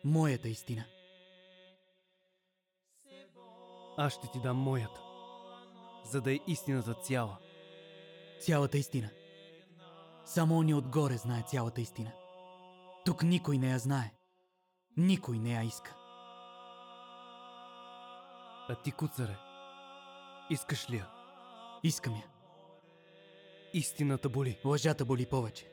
[0.04, 0.84] Моята истина.
[3.96, 5.02] Аз ще ти дам моята,
[6.04, 7.38] за да е истината цяла.
[8.40, 9.10] Цялата истина.
[10.24, 12.12] Само он отгоре знае цялата истина.
[13.04, 14.14] Тук никой не я знае.
[14.96, 15.96] Никой не я иска.
[18.68, 19.36] А ти, куцаре,
[20.50, 21.08] искаш ли я?
[21.82, 22.24] Искам я.
[23.72, 24.58] Истината боли.
[24.64, 25.70] Лъжата боли повече.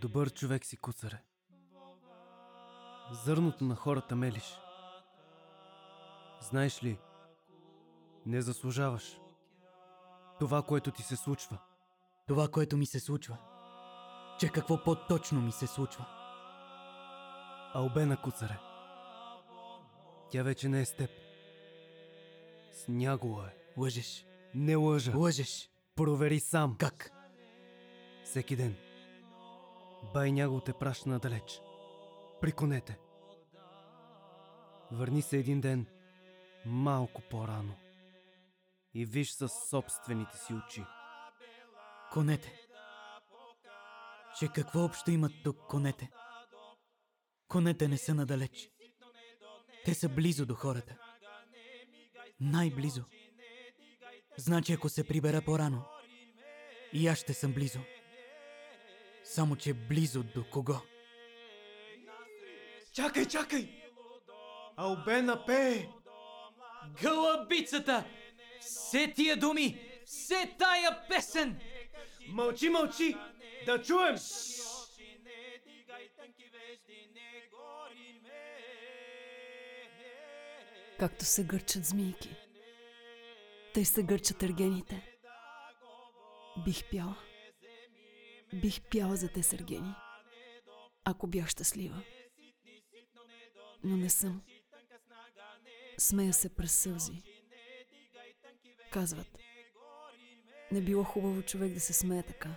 [0.00, 1.22] Добър човек си, куцаре.
[3.24, 4.63] Зърното на хората мелиш.
[6.50, 6.98] Знаеш ли,
[8.26, 9.20] не заслужаваш
[10.38, 11.58] това, което ти се случва.
[12.28, 13.36] Това, което ми се случва.
[14.40, 16.06] Че какво по-точно ми се случва.
[17.74, 18.58] Албена, куцаре.
[20.30, 21.10] Тя вече не е с теб.
[22.72, 23.80] С Нягола е.
[23.80, 24.26] Лъжеш.
[24.54, 25.12] Не лъжа.
[25.16, 25.70] Лъжеш.
[25.96, 26.76] Провери сам.
[26.78, 27.10] Как?
[28.24, 28.76] Всеки ден.
[30.14, 31.60] Бай Нягол те праща надалеч.
[32.40, 32.98] При конете.
[34.92, 35.86] Върни се един ден
[36.66, 37.74] малко по-рано.
[38.94, 40.84] И виж със собствените си очи.
[42.12, 42.60] Конете.
[44.38, 46.10] Че какво общо имат тук конете?
[47.48, 48.70] Конете не са надалеч.
[49.84, 50.96] Те са близо до хората.
[52.40, 53.04] Най-близо.
[54.36, 55.84] Значи ако се прибера по-рано,
[56.92, 57.78] и аз ще съм близо.
[59.24, 60.80] Само че близо до кого?
[62.92, 63.82] Чакай, чакай!
[64.76, 65.88] Албена пее!
[67.02, 68.04] Гълъбицата!
[68.60, 69.80] Все тия думи!
[70.06, 71.60] Все тая песен!
[72.28, 73.16] Мълчи, мълчи!
[73.66, 74.16] Да чуем!
[80.98, 82.36] Както се гърчат змийки.
[83.74, 85.16] Тъй се гърчат ергените.
[86.64, 87.16] Бих пяла.
[88.54, 89.94] Бих пяла за те с ергени.
[91.04, 92.02] Ако бях щастлива.
[93.84, 94.42] Но не съм.
[95.98, 97.22] Смея се през сълзи.
[98.92, 99.38] Казват.
[100.72, 102.50] Не било хубаво човек да се смее така.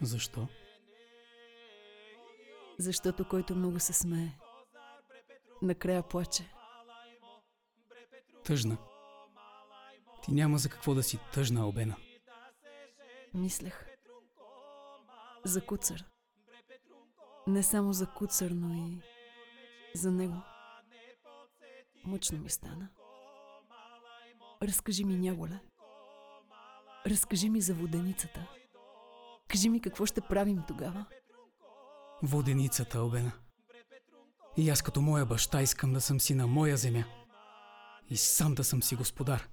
[0.00, 0.48] Защо?
[2.78, 4.28] Защото който много се смее,
[5.62, 6.50] накрая плаче.
[8.44, 8.78] Тъжна.
[10.22, 11.96] Ти няма за какво да си тъжна, Албена.
[13.34, 13.86] Мислех.
[15.44, 16.04] За куцър.
[17.46, 19.00] Не само за куцър, но и
[19.94, 20.42] за него.
[22.06, 22.88] Мъчно ми стана.
[24.62, 25.60] Разкажи ми, Няголе.
[27.06, 28.46] Разкажи ми за воденицата.
[29.48, 31.06] Кажи ми какво ще правим тогава.
[32.22, 33.32] Воденицата, Албена.
[34.56, 37.04] И аз като моя баща искам да съм си на моя земя.
[38.10, 39.48] И сам да съм си господар.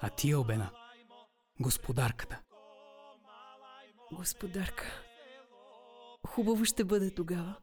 [0.00, 0.70] А ти, Албена,
[1.60, 2.40] господарката.
[4.12, 4.84] Господарка.
[6.26, 7.56] Хубаво ще бъде тогава.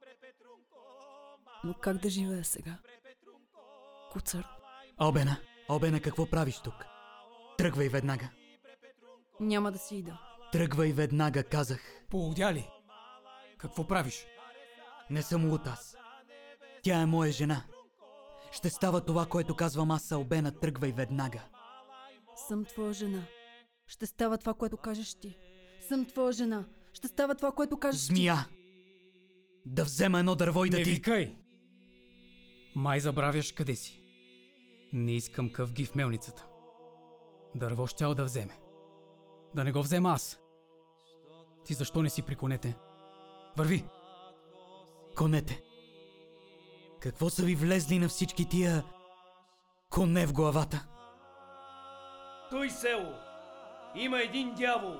[1.63, 2.77] Но как да живея сега?
[4.15, 4.47] Куцър.
[5.01, 5.37] Обена,
[5.69, 6.85] Обена, какво правиш тук?
[7.57, 8.29] Тръгвай веднага.
[9.39, 10.19] Няма да си ида.
[10.51, 11.81] Тръгвай веднага, казах.
[12.09, 12.69] Поудя ли?
[13.57, 14.25] Какво правиш?
[15.09, 15.97] Не съм луд аз.
[16.83, 17.63] Тя е моя жена.
[18.51, 21.43] Ще става това, което казвам аз, Албена, тръгвай веднага.
[22.47, 23.23] Съм твоя жена.
[23.87, 25.37] Ще става това, което кажеш ти.
[25.87, 26.65] Съм твоя жена.
[26.93, 28.07] Ще става това, което кажеш ти.
[28.07, 28.47] Змия!
[29.65, 30.91] Да взема едно дърво и да Не ти...
[30.91, 31.35] викай!
[32.75, 34.04] Май забравяш къде си.
[34.93, 36.45] Не искам къвги в мелницата.
[37.55, 38.59] Дърво щял да вземе.
[39.55, 40.39] Да не го взема аз.
[41.65, 42.77] Ти защо не си при конете?
[43.57, 43.85] Върви!
[45.17, 45.63] Конете.
[46.99, 48.83] Какво са ви влезли на всички тия
[49.89, 50.87] коне в главата?
[52.49, 53.13] Той село.
[53.95, 54.95] Има един дявол.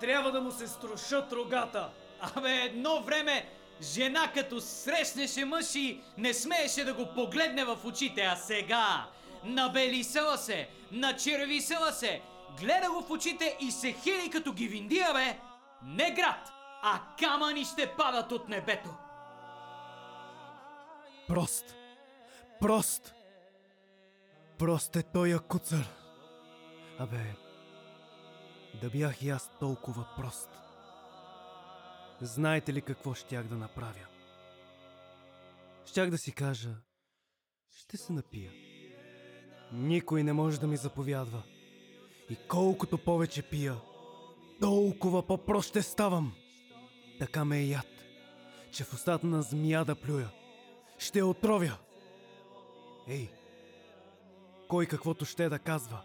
[0.00, 1.90] Трябва да му се струшат рогата.
[2.20, 3.48] Абе, едно време
[3.82, 9.06] жена като срещнеше мъж и не смееше да го погледне в очите, а сега
[9.44, 12.22] набелисала се, начервисала се,
[12.60, 15.38] гледа го в очите и се хили като ги виндия, бе!
[15.84, 16.52] Не град,
[16.82, 18.94] а камъни ще падат от небето.
[21.28, 21.74] Прост.
[22.60, 23.14] Прост.
[24.58, 25.88] Прост е той куцър.
[26.98, 27.34] Абе,
[28.82, 30.48] да бях и аз толкова прост.
[32.24, 34.06] Знаете ли какво щях да направя?
[35.86, 36.70] Щях да си кажа,
[37.70, 38.52] ще се напия.
[39.72, 41.42] Никой не може да ми заповядва.
[42.30, 43.76] И колкото повече пия,
[44.60, 46.32] толкова по-прост ще ставам.
[47.18, 47.86] Така ме е яд,
[48.72, 50.30] че в устата на змия да плюя.
[50.98, 51.78] Ще отровя.
[53.08, 53.30] Ей,
[54.68, 56.02] кой каквото ще да казва.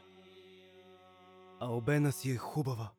[1.59, 2.96] А обена си е хубава.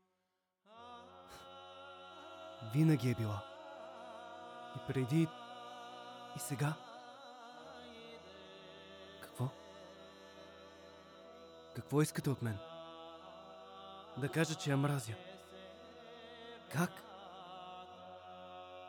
[2.75, 3.45] Винаги е била.
[4.77, 5.29] И преди,
[6.37, 6.75] и сега.
[9.23, 9.49] Какво?
[11.77, 12.59] Какво искате от мен?
[14.17, 15.15] Да кажа, че я мразя.
[16.73, 16.91] Как?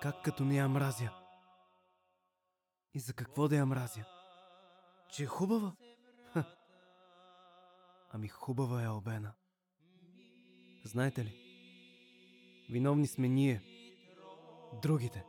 [0.02, 1.10] Как като не я мразя?
[2.94, 4.06] И за какво да я мразя?
[5.10, 5.72] Че е хубава?
[6.34, 6.44] Ха.
[8.12, 9.34] Ами хубава е Албена.
[10.86, 11.39] Знаете ли?
[12.70, 13.62] Виновни сме ние.
[14.82, 15.26] Другите.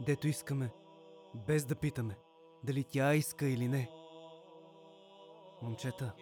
[0.00, 0.70] Дето искаме,
[1.34, 2.16] без да питаме,
[2.64, 3.90] дали тя иска или не.
[5.62, 6.12] Момчета,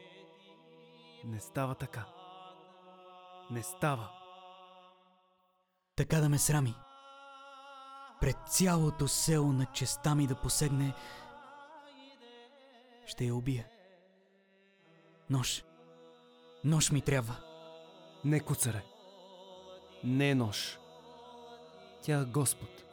[1.25, 2.07] не става така.
[3.51, 4.11] Не става.
[5.97, 6.75] Така да ме срами.
[8.21, 10.95] Пред цялото село на честа ми да посегне,
[13.07, 13.67] ще я убия.
[15.31, 15.65] Нож.
[16.65, 17.37] Нож ми трябва.
[18.25, 18.90] Не, куцаре.
[20.05, 20.79] Не е нож.
[22.03, 22.85] Тя е Господ.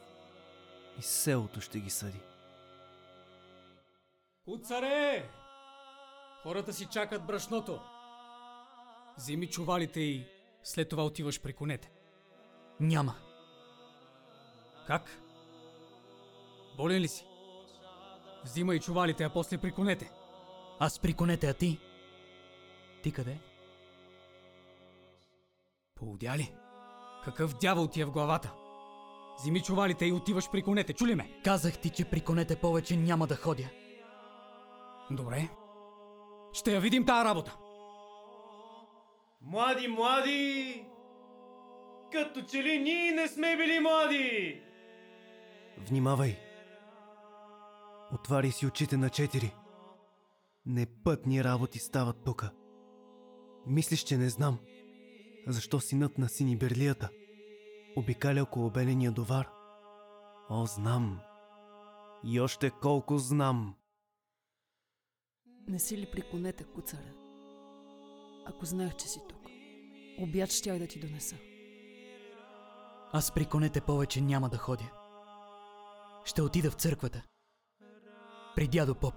[1.00, 2.20] И селото ще ги съди.
[4.46, 5.30] Куцаре!
[6.44, 7.80] Хората си чакат брашното.
[9.18, 10.28] Вземи чувалите и
[10.64, 11.92] след това отиваш при конете.
[12.80, 13.16] Няма.
[14.88, 15.22] Как?
[16.78, 17.26] Болен ли си?
[18.44, 20.12] Взимай чувалите, а после при конете.
[20.80, 21.80] Аз при конете, а ти?
[23.04, 23.40] Ти къде?
[25.96, 26.54] Поудя ли?
[27.28, 28.54] Какъв дявол ти е в главата?
[29.40, 31.42] Вземи чувалите и отиваш при конете, чули ме?
[31.44, 33.70] Казах ти, че при конете повече няма да ходя.
[35.12, 35.50] Добре.
[36.54, 37.58] Ще я видим тая работа.
[39.42, 40.86] Млади, млади!
[42.12, 44.62] Като че ли ние не сме били млади!
[45.78, 46.38] Внимавай!
[48.14, 49.56] Отваряй си очите на четири.
[50.66, 52.52] Непътни работи стават тука.
[53.66, 54.60] Мислиш, че не знам.
[55.50, 57.10] Защо синът на сини Берлията
[57.96, 59.50] обикаля около беления довар?
[60.50, 61.20] О, знам.
[62.24, 63.76] И още колко знам.
[65.68, 67.14] Не си ли при конете, куцаре?
[68.46, 69.42] Ако знаех, че си тук,
[70.20, 71.36] обяд щях да ти донеса.
[73.12, 74.92] Аз при конете повече няма да ходя.
[76.26, 77.24] Ще отида в църквата.
[78.56, 79.16] При дядо Поп.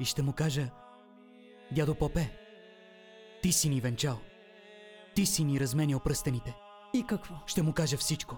[0.00, 0.70] И ще му кажа,
[1.72, 2.38] дядо Попе,
[3.42, 4.18] ти си ни венчал.
[5.14, 6.56] Ти си ни разменял пръстените.
[6.94, 7.34] И какво?
[7.46, 8.36] Ще му кажа всичко.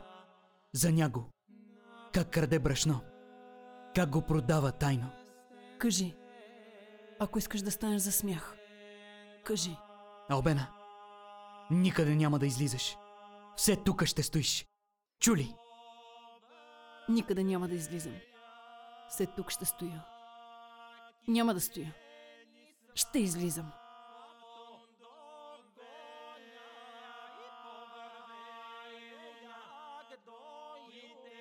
[0.72, 1.30] За няго.
[2.12, 3.00] Как краде брашно.
[3.94, 5.10] Как го продава тайно.
[5.78, 6.14] Кажи,
[7.18, 8.56] ако искаш да станеш за смях.
[9.44, 9.76] Кажи,
[10.28, 10.66] Албена,
[11.70, 12.96] никъде няма да излизаш.
[13.56, 14.66] Все тука ще стоиш.
[15.20, 15.54] Чули?
[17.08, 18.14] никъде няма да излизам.
[19.08, 20.04] След тук ще стоя.
[21.28, 21.94] Няма да стоя.
[22.94, 23.72] Ще излизам.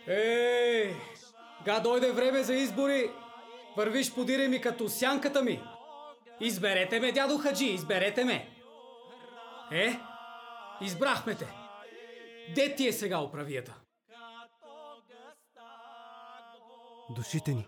[0.08, 0.96] Ей!
[1.66, 3.12] Га дойде време за избори.
[3.78, 5.64] Вървиш подире ми като сянката ми.
[6.40, 8.50] Изберете ме, дядо Хаджи, изберете ме.
[9.72, 10.00] Е,
[10.82, 11.48] избрахме те.
[12.56, 13.74] Де ти е сега управията?
[17.10, 17.68] Душите ни.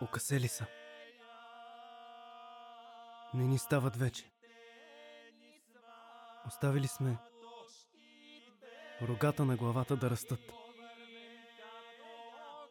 [0.00, 0.66] Окасели са.
[3.34, 4.24] Не ни стават вече.
[6.46, 7.16] Оставили сме
[9.08, 10.52] рогата на главата да растат.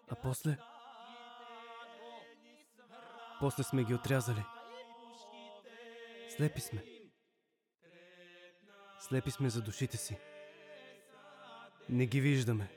[0.09, 0.57] А после...
[3.39, 4.43] После сме ги отрязали.
[6.37, 6.83] Слепи сме.
[8.99, 10.17] Слепи сме за душите си.
[11.89, 12.67] Не ги виждаме.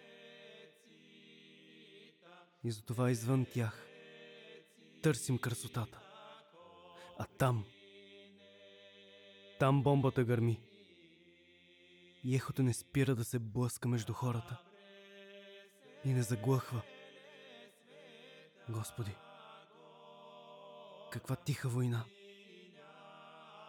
[2.65, 3.87] И затова извън тях
[5.03, 6.01] търсим красотата.
[7.19, 7.65] А там,
[9.59, 10.61] там бомбата гърми.
[12.25, 14.57] И ехото не спира да се блъска между хората.
[16.05, 16.83] И не заглъхва.
[18.69, 19.17] Господи,
[21.13, 22.05] каква тиха война.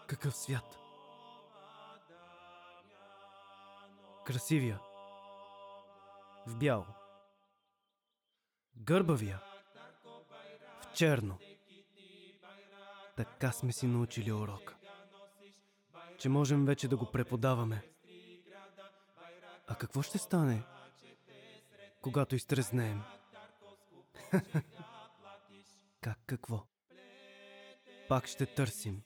[0.08, 0.78] Какъв свят.
[4.26, 4.80] Красивия.
[6.48, 6.86] В бяло.
[8.78, 9.42] Гърбавия.
[10.82, 11.38] В черно.
[13.16, 14.76] Така сме си научили урока.
[16.18, 17.95] Че можем вече да го преподаваме.
[19.68, 20.64] А какво ще стане,
[22.02, 23.04] когато изтрезнеем?
[26.02, 26.64] как какво?
[28.10, 29.02] Пак ще търсим.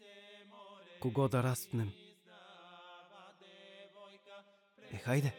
[0.99, 1.91] Кого да разпнем?
[4.93, 5.36] Е, хайде!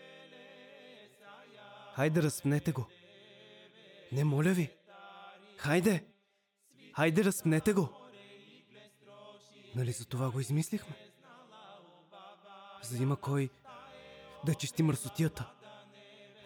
[1.95, 2.87] Хайде, разпнете го!
[4.13, 4.71] Не, моля ви!
[5.57, 6.07] Хайде!
[6.95, 7.89] Хайде, разпнете го!
[9.75, 10.97] Нали за това го измислихме?
[12.83, 13.51] За да има кой
[14.47, 15.51] да чисти мърсотията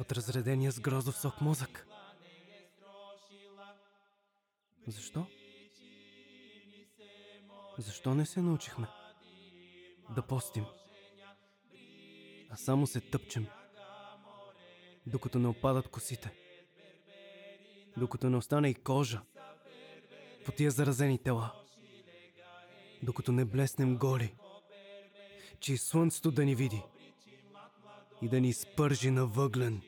[0.00, 1.86] от разредения с грозов сок мозък.
[4.86, 5.26] Защо?
[7.78, 8.86] Защо не се научихме
[10.10, 10.64] да постим?
[12.50, 13.46] А само се тъпчем,
[15.06, 16.32] докато не опадат косите.
[17.96, 19.20] Докато не остане и кожа
[20.44, 21.52] по тия заразени тела.
[23.02, 24.34] Докато не блеснем голи,
[25.60, 26.82] че и слънцето да ни види
[28.24, 29.82] и да ни спържи на въглен.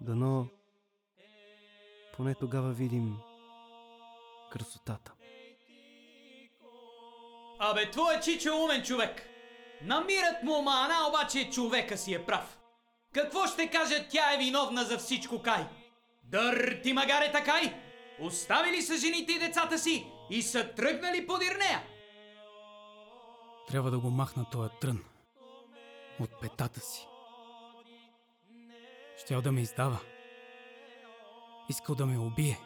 [0.00, 0.46] Дано
[2.16, 3.16] поне тогава видим
[4.52, 5.12] красотата.
[7.58, 9.22] Абе, твой чичо е умен човек.
[9.82, 12.58] Намират му мана, обаче човека си е прав.
[13.14, 15.66] Какво ще каже тя е виновна за всичко кай?
[16.24, 17.74] Дър ти магаре такай!
[18.20, 21.82] Оставили са жените и децата си и са тръгнали подир нея.
[23.68, 25.04] Трябва да го махна този трън.
[26.20, 27.06] От петата си.
[29.16, 30.00] Щял да ме издава.
[31.68, 32.58] Искал да ме убие.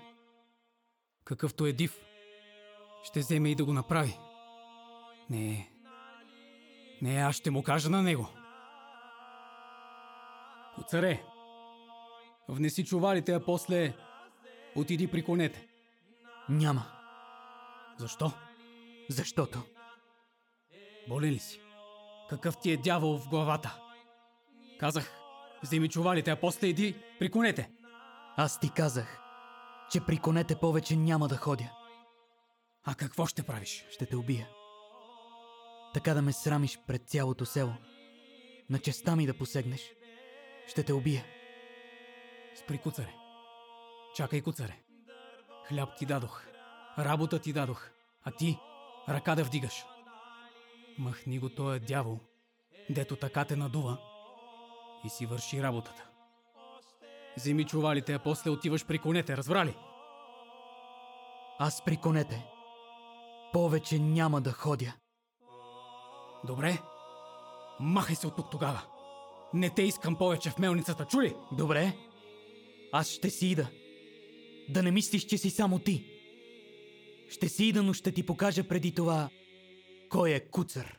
[1.25, 2.01] Какъвто е див.
[3.03, 4.19] Ще вземе и да го направи.
[5.31, 5.71] Не.
[7.03, 8.29] Не, аз ще му кажа на него.
[10.75, 11.23] Куцаре,
[12.49, 13.95] внеси чувалите, а после
[14.75, 15.69] отиди при конете.
[16.49, 16.87] Няма.
[17.99, 18.33] Защо?
[19.09, 19.63] Защото.
[21.09, 21.61] Болен ли си?
[22.29, 23.79] Какъв ти е дявол в главата?
[24.81, 25.13] Казах,
[25.63, 27.71] вземи чувалите, а после иди при конете.
[28.37, 29.21] Аз ти казах,
[29.91, 31.71] че при конете повече няма да ходя.
[32.85, 33.87] А какво ще правиш?
[33.91, 34.49] Ще те убия.
[35.95, 37.73] Така да ме срамиш пред цялото село.
[38.71, 39.81] На честа ми да посегнеш.
[40.69, 41.25] Ще те убия.
[42.55, 43.15] Спри, куцаре.
[44.17, 44.77] Чакай, куцаре.
[45.69, 46.47] Хляб ти дадох.
[46.99, 47.89] Работа ти дадох.
[48.25, 48.59] А ти
[49.09, 49.85] ръка да вдигаш.
[50.99, 52.19] Махни го този дявол,
[52.91, 53.99] дето така те надува
[55.05, 56.09] и си върши работата.
[57.37, 59.75] Вземи чувалите, а после отиваш при конете, разбра ли?
[61.59, 62.47] Аз при конете.
[63.53, 64.93] Повече няма да ходя.
[66.45, 66.79] Добре.
[67.81, 68.83] Махай се от тук тогава.
[69.55, 71.35] Не те искам повече в мелницата, чули?
[71.53, 71.93] Добре.
[72.93, 73.67] Аз ще си ида.
[74.69, 76.05] Да не мислиш, че си само ти.
[77.31, 79.29] Ще си ида, но ще ти покажа преди това
[80.09, 80.99] кой е куцър.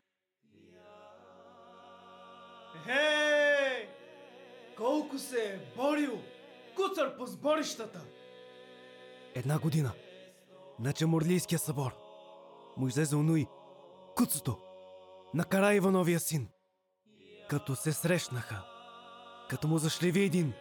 [2.86, 3.90] Хей!
[4.78, 6.22] Колко се е борил!
[6.76, 8.02] Куцър по сборищата!
[9.36, 9.92] Една година
[10.80, 11.96] на Чеморлийския събор
[12.78, 13.46] му излезе онуй
[14.16, 14.58] куцото
[15.34, 16.48] на Кара Ивановия син.
[17.50, 18.64] Като се срещнаха,
[19.50, 20.54] като му зашливи един,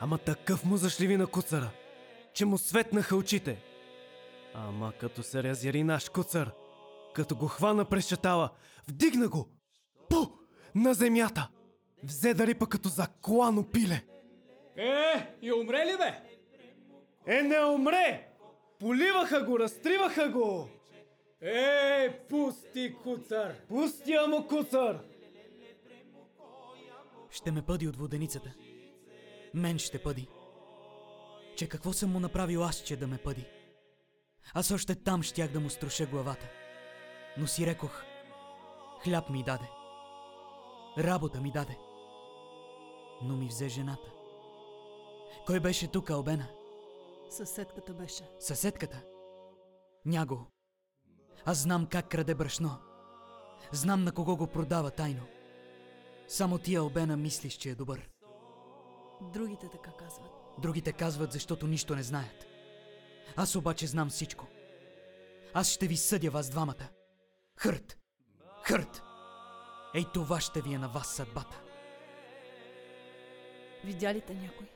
[0.00, 1.70] ама такъв му зашливи на куцара,
[2.34, 3.62] че му светнаха очите.
[4.54, 6.50] Ама като се разяри наш куцар,
[7.14, 8.50] като го хвана през чатала,
[8.88, 9.48] вдигна го,
[10.08, 10.16] пу,
[10.74, 11.48] на земята,
[12.04, 14.04] взе да рипа като заклано пиле.
[14.76, 16.30] Е, и умре ли бе?
[17.26, 18.28] Е, не умре!
[18.78, 20.68] Поливаха го, разтриваха го!
[21.40, 23.54] Е, пусти куцар!
[23.68, 24.98] Пустия му куцар!
[27.30, 28.54] Ще ме пъди от воденицата.
[29.54, 30.28] Мен ще пъди.
[31.56, 33.46] Че какво съм му направил аз, че да ме пъди?
[34.54, 36.46] Аз още там щях да му струша главата.
[37.36, 38.02] Но си рекох,
[39.02, 39.70] хляб ми даде.
[40.98, 41.78] Работа ми даде.
[43.22, 44.10] Но ми взе жената.
[45.46, 46.48] Кой беше тук, Албена?
[47.30, 48.30] Съседката беше.
[48.38, 49.02] Съседката?
[50.04, 50.46] Няго.
[51.44, 52.70] Аз знам как краде брашно.
[53.72, 55.22] Знам на кого го продава тайно.
[56.28, 58.08] Само ти, Албена, мислиш, че е добър.
[59.20, 60.30] Другите така казват.
[60.58, 62.46] Другите казват, защото нищо не знаят.
[63.36, 64.46] Аз обаче знам всичко.
[65.54, 66.88] Аз ще ви съдя вас двамата.
[67.62, 67.98] Хърт!
[68.62, 69.02] Хърт!
[69.94, 71.62] Ей това ще ви е на вас съдбата.
[73.84, 74.66] Видя ли те някой?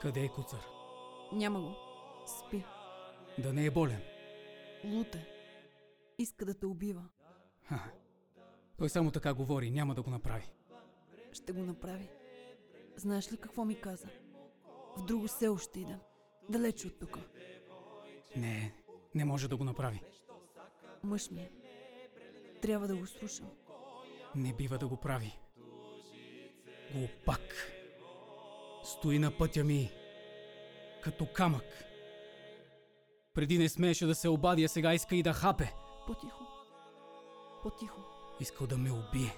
[0.00, 0.64] Къде е куцар?
[1.32, 1.74] Няма го.
[2.26, 2.64] Спи.
[3.38, 4.02] Да не е болен.
[4.84, 5.28] Луте.
[6.18, 7.04] Иска да те убива.
[7.64, 7.92] Ха.
[8.78, 10.52] Той само така говори, няма да го направи.
[11.32, 12.08] Ще го направи.
[12.96, 14.08] Знаеш ли какво ми каза?
[14.96, 15.98] В друго село ще идем.
[16.48, 17.18] Далеч от тук.
[18.36, 18.74] Не,
[19.14, 20.02] не може да го направи.
[21.02, 21.63] Мъж ми е.
[22.64, 23.46] Трябва да го слушам.
[24.34, 25.38] Не бива да го прави.
[26.94, 27.72] Глупак.
[28.84, 29.90] Стои на пътя ми.
[31.02, 31.84] Като камък.
[33.34, 35.72] Преди не смееше да се обади, а сега иска и да хапе.
[36.06, 36.44] По-тихо.
[37.62, 38.00] По-тихо.
[38.40, 39.36] Искал да ме убие.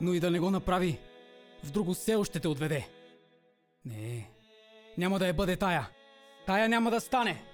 [0.00, 1.00] Но и да не го направи.
[1.64, 2.88] В друго село ще те отведе.
[3.84, 4.30] Не,
[4.98, 5.90] няма да я бъде тая.
[6.46, 7.44] Тая няма да стане.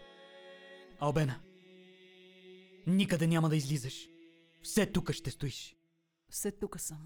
[1.00, 1.40] Албена,
[2.86, 4.08] никъде няма да излизаш.
[4.62, 5.76] Все тук ще стоиш.
[6.30, 6.98] Все тук съм.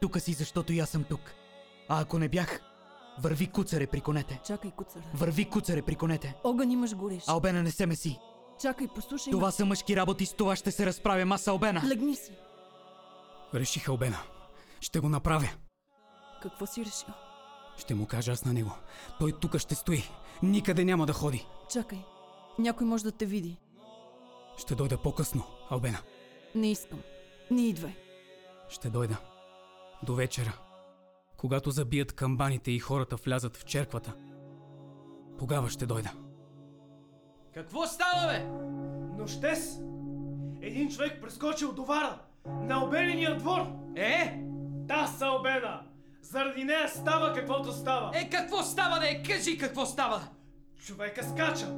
[0.00, 1.20] Тука си, защото и аз съм тук.
[1.88, 2.60] А ако не бях,
[3.18, 4.40] върви куцаре при конете.
[4.46, 5.04] Чакай, куцара.
[5.14, 6.34] Върви куцаре при конете.
[6.44, 7.22] Огън имаш гориш.
[7.26, 8.18] Албена не се меси.
[8.60, 9.30] Чакай, послушай.
[9.30, 11.80] Това са мъжки работи, с това ще се разправя аз, Албена.
[11.82, 11.88] ме.
[11.88, 12.32] Легни си.
[13.54, 14.18] Реших Албена.
[14.80, 15.48] Ще го направя.
[16.42, 17.14] Какво си решил?
[17.76, 18.72] Ще му кажа аз на него.
[19.18, 20.02] Той тук ще стои.
[20.42, 21.46] Никъде няма да ходи.
[21.70, 22.04] Чакай.
[22.58, 23.58] Някой може да те види.
[24.56, 25.98] Ще дойда по-късно, Албена.
[26.56, 27.00] Не искам.
[27.50, 27.94] Не идвай.
[28.68, 29.16] Ще дойда.
[30.02, 30.58] До вечера.
[31.36, 34.14] Когато забият камбаните и хората влязат в черквата.
[35.38, 36.12] Тогава ще дойда.
[37.54, 38.44] Какво става, бе?
[39.22, 39.78] Нощес
[40.62, 43.66] един човек прескочил до вара на обеления двор.
[43.96, 44.40] Е?
[44.88, 45.80] Та са обена.
[46.22, 48.10] Заради нея става каквото става.
[48.14, 49.22] Е, какво става, да е?
[49.22, 50.20] Кажи какво става.
[50.86, 51.76] Човека скача.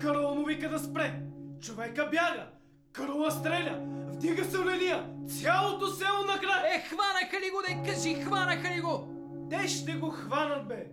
[0.00, 1.22] Карула му вика да спре.
[1.60, 2.46] Човека бяга.
[2.92, 4.03] Карула стреля.
[4.24, 5.10] Вдига се оления.
[5.28, 6.76] Цялото село накрая.
[6.76, 7.92] Е, хванаха ли го, да е?
[7.92, 9.08] Кажи, хванаха ли го?
[9.50, 10.86] Те ще го хванат, бе.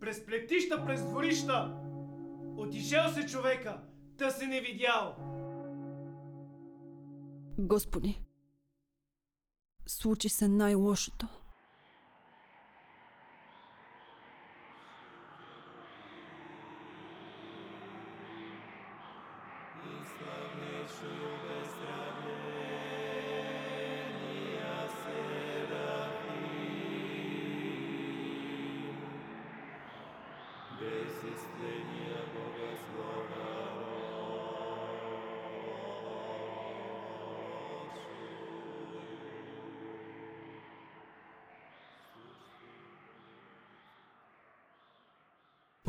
[0.00, 1.76] През плетища, през дворища.
[2.56, 3.80] Отишел се човека.
[4.18, 5.16] Та се не видял.
[7.58, 8.20] Господи.
[9.86, 11.28] Случи се най-лошото.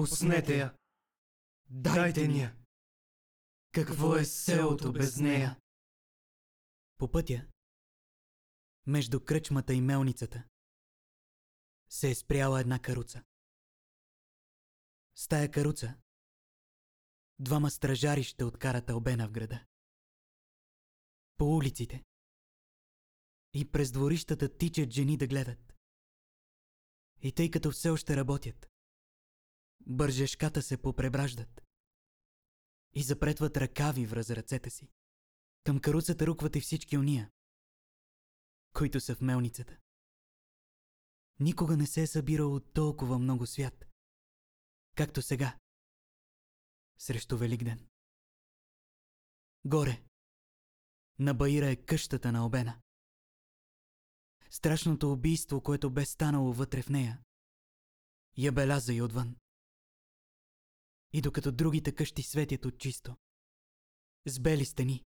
[0.09, 0.75] Пуснете я.
[1.69, 2.55] Дайте ни я.
[3.71, 5.59] Какво е селото без нея?
[6.97, 7.47] По пътя,
[8.87, 10.43] между кръчмата и мелницата,
[11.89, 13.23] се е спряла една каруца.
[15.15, 15.97] С тая каруца
[17.39, 19.65] двама стражари ще откарат Албена в града.
[21.37, 22.03] По улиците
[23.53, 25.73] и през дворищата тичат жени да гледат.
[27.21, 28.69] И тъй като все още работят,
[29.87, 31.61] бържешката се попребраждат
[32.93, 34.89] и запретват ръкави връз ръцете си.
[35.63, 37.31] Към каруцата рукват и всички уния,
[38.73, 39.77] които са в мелницата.
[41.39, 43.85] Никога не се е събирало толкова много свят,
[44.95, 45.59] както сега,
[46.97, 47.87] срещу Великден.
[49.65, 50.03] Горе,
[51.19, 52.81] на Баира е къщата на Обена.
[54.49, 57.21] Страшното убийство, което бе станало вътре в нея,
[58.37, 59.35] я беляза и отвън.
[61.17, 63.15] И докато другите къщи светят от чисто,
[64.25, 65.05] с бели стени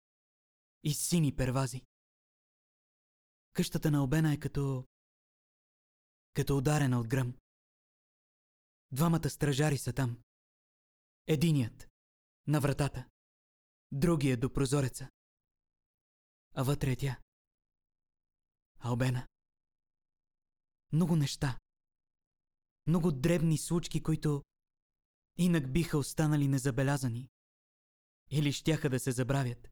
[0.84, 1.82] и сини первази,
[3.53, 4.88] къщата на Обена е като...
[6.34, 7.34] като ударена от гръм.
[8.92, 10.22] Двамата стражари са там.
[11.26, 11.88] Единият
[12.46, 13.09] на вратата,
[13.92, 15.11] другият до прозореца.
[16.55, 17.20] А вътре е тя.
[18.78, 19.28] Албена.
[20.92, 21.59] Много неща.
[22.86, 24.44] Много дребни случки, които
[25.41, 27.28] инак биха останали незабелязани.
[28.30, 29.68] Или щяха да се забравят.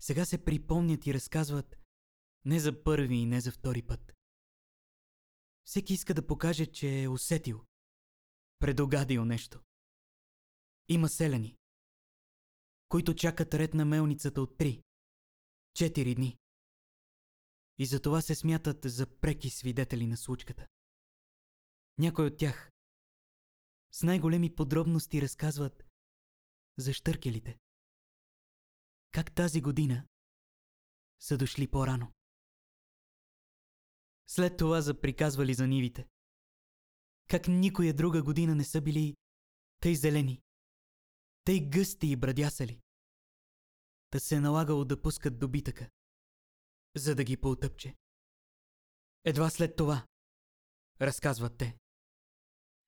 [0.00, 1.76] Сега се припомнят и разказват
[2.44, 4.16] не за първи и не за втори път.
[5.64, 7.64] Всеки иска да покаже, че е усетил,
[8.58, 9.60] предогадил нещо.
[10.88, 11.56] Има селени,
[12.88, 14.82] които чакат ред на мелницата от три,
[15.74, 16.38] четири дни.
[17.78, 20.66] И за това се смятат за преки свидетели на случката.
[21.98, 22.70] Някой от тях
[23.92, 25.84] с най-големи подробности разказват
[26.76, 27.58] за штъркелите.
[29.10, 30.06] Как тази година
[31.20, 32.12] са дошли по-рано.
[34.26, 36.08] След това заприказвали за нивите.
[37.28, 39.16] Как никоя друга година не са били
[39.80, 40.42] тъй зелени,
[41.44, 42.80] тъй гъсти и брадясали.
[44.10, 45.90] Та се е налагало да пускат добитъка,
[46.96, 47.96] за да ги поутъпче.
[49.24, 50.06] Едва след това,
[51.00, 51.78] разказват те,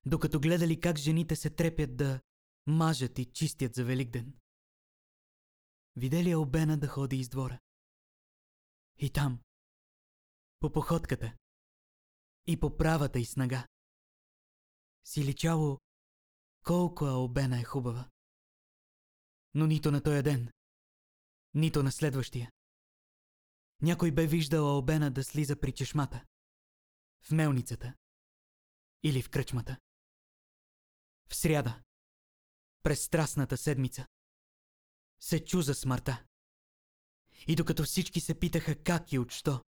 [0.07, 2.21] докато гледали как жените се трепят да
[2.67, 4.33] мажат и чистят за Великден.
[5.97, 7.61] Видели Обена да ходи из двора.
[8.99, 9.41] И там,
[10.61, 11.37] по походката
[12.47, 13.67] и по правата и снага,
[15.05, 15.81] си личало
[16.65, 18.11] колко Албена е хубава.
[19.55, 20.53] Но нито на този ден,
[21.55, 22.51] нито на следващия.
[23.83, 26.25] Някой бе виждал Албена да слиза при чешмата,
[27.23, 27.95] в мелницата
[29.03, 29.79] или в кръчмата.
[31.31, 31.83] В сряда,
[32.83, 34.07] през страстната седмица,
[35.21, 36.27] се чу за смъртта.
[37.47, 39.65] И докато всички се питаха как и от що,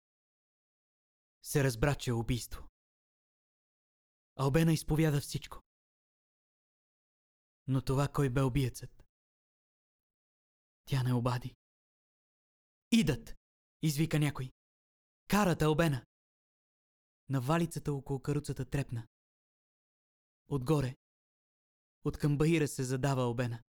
[1.43, 2.69] се разбра, че е убийство.
[4.37, 5.63] Албена изповяда всичко.
[7.67, 9.05] Но това кой бе убиецът?
[10.85, 11.57] Тя не обади.
[12.93, 13.35] Идат!
[13.83, 14.53] Извика някой.
[15.29, 16.07] Карат Албена!
[17.29, 19.09] На валицата около каруцата трепна.
[20.49, 20.97] Отгоре,
[22.05, 23.63] от към баира се задава Албена.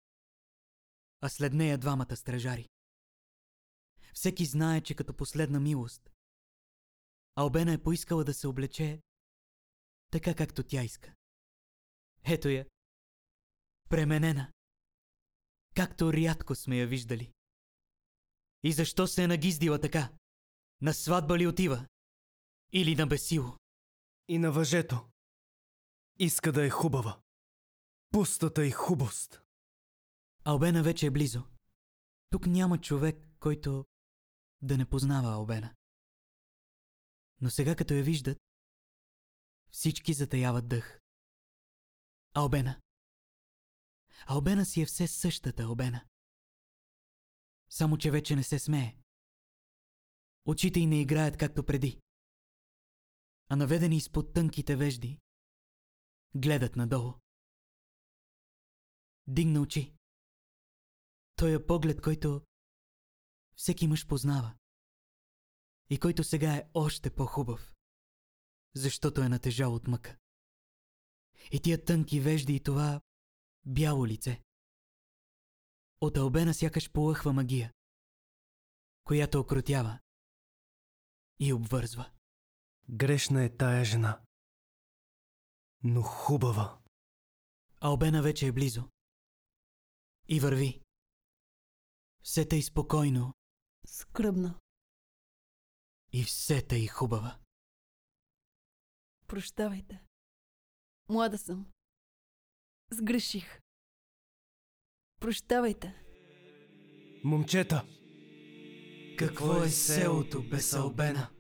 [1.22, 2.70] А след нея двамата стражари.
[4.14, 6.10] Всеки знае, че като последна милост,
[7.36, 9.02] Албена е поискала да се облече
[10.12, 11.16] така както тя иска.
[12.26, 12.66] Ето я.
[13.90, 14.54] Пременена.
[15.76, 17.34] Както рядко сме я виждали.
[18.64, 20.10] И защо се е нагиздила така?
[20.82, 21.88] На сватба ли отива?
[22.72, 23.58] Или на бесило?
[24.28, 25.10] И на въжето.
[26.20, 27.22] Иска да е хубава.
[28.14, 29.42] Пустата и хубост.
[30.44, 31.44] Албена вече е близо.
[32.30, 33.86] Тук няма човек, който
[34.62, 35.76] да не познава Албена.
[37.42, 38.38] Но сега като я виждат,
[39.72, 41.00] всички затаяват дъх.
[42.34, 42.82] Албена.
[44.28, 46.06] Албена си е все същата Албена.
[47.70, 48.98] Само, че вече не се смее.
[50.46, 52.02] Очите й не играят както преди.
[53.50, 55.20] А наведени изпод тънките вежди,
[56.36, 57.23] гледат надолу.
[59.28, 59.96] Дигна очи.
[61.36, 62.42] Той е поглед, който
[63.56, 64.56] всеки мъж познава.
[65.90, 67.74] И който сега е още по-хубав,
[68.76, 70.18] защото е натежал от мъка.
[71.52, 73.02] И тия тънки вежди и това
[73.66, 74.44] бяло лице.
[76.02, 77.74] От Албена сякаш полъхва магия,
[79.04, 80.00] която окротява
[81.40, 82.12] и обвързва.
[82.90, 84.22] Грешна е тая жена.
[85.84, 86.80] Но хубава.
[87.82, 88.90] Албена вече е близо.
[90.28, 90.82] И върви.
[92.24, 93.34] Все тъй спокойно
[93.86, 94.60] Скръбна.
[96.14, 97.40] и все тъй хубава.
[99.28, 100.04] Прощавайте.
[101.10, 101.72] Млада съм.
[102.92, 103.60] Сгреших.
[105.22, 106.04] Прощавайте.
[107.24, 107.86] Момчета!
[109.20, 111.33] Какво е селото без Албена?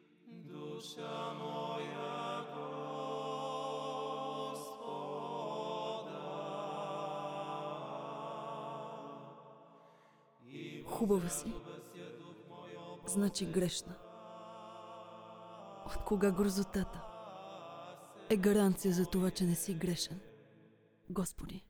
[11.03, 11.53] Хубава си.
[13.07, 13.95] Значи грешна.
[15.85, 17.03] От кога грозотата
[18.29, 20.19] е гаранция за това, че не си грешен?
[21.09, 21.65] Господи.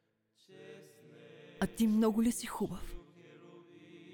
[1.59, 2.97] А ти много ли си хубав?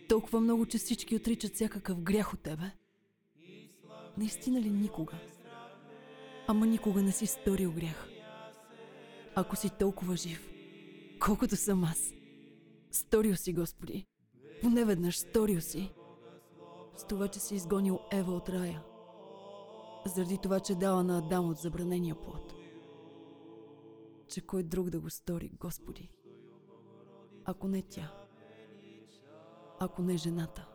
[0.10, 2.72] Толкова много, че всички отричат всякакъв грях от тебе.
[4.18, 5.20] Наистина ли никога?
[6.48, 8.10] Ама никога не си сторил грях.
[9.36, 10.50] Ако си толкова жив,
[11.20, 12.14] колкото съм аз.
[12.92, 14.09] Сторил си, Господи.
[14.62, 15.93] Поне веднъж сторил си.
[16.97, 18.84] С това, че си изгонил Ева от рая.
[20.05, 22.53] Заради това, че дала на Адам от забранения плод.
[24.28, 26.10] Че кой друг да го стори, Господи.
[27.45, 28.14] Ако не тя.
[29.80, 30.70] Ако не жената.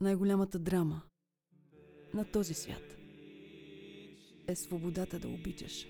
[0.00, 1.02] Най-голямата драма
[2.14, 2.96] на този свят
[4.48, 5.86] е свободата да обичаш.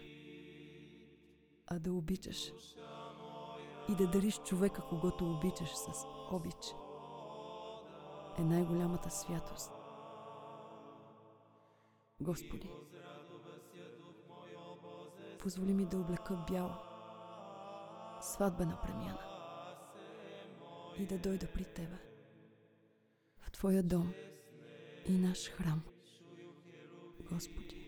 [1.66, 2.52] А да обичаш
[3.90, 6.74] и да дариш човека, когато обичаш с обич,
[8.38, 9.72] е най-голямата святост.
[12.20, 12.70] Господи,
[15.38, 16.78] позволи ми да облека бяла,
[18.20, 19.24] сватбена премяна
[20.98, 21.98] и да дойда при Тебе,
[23.40, 24.12] в Твоя дом
[25.06, 25.82] и наш храм,
[27.30, 27.79] Господи.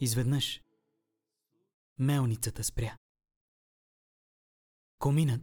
[0.00, 0.62] Изведнъж
[1.98, 2.96] мелницата спря.
[4.98, 5.40] Коминът,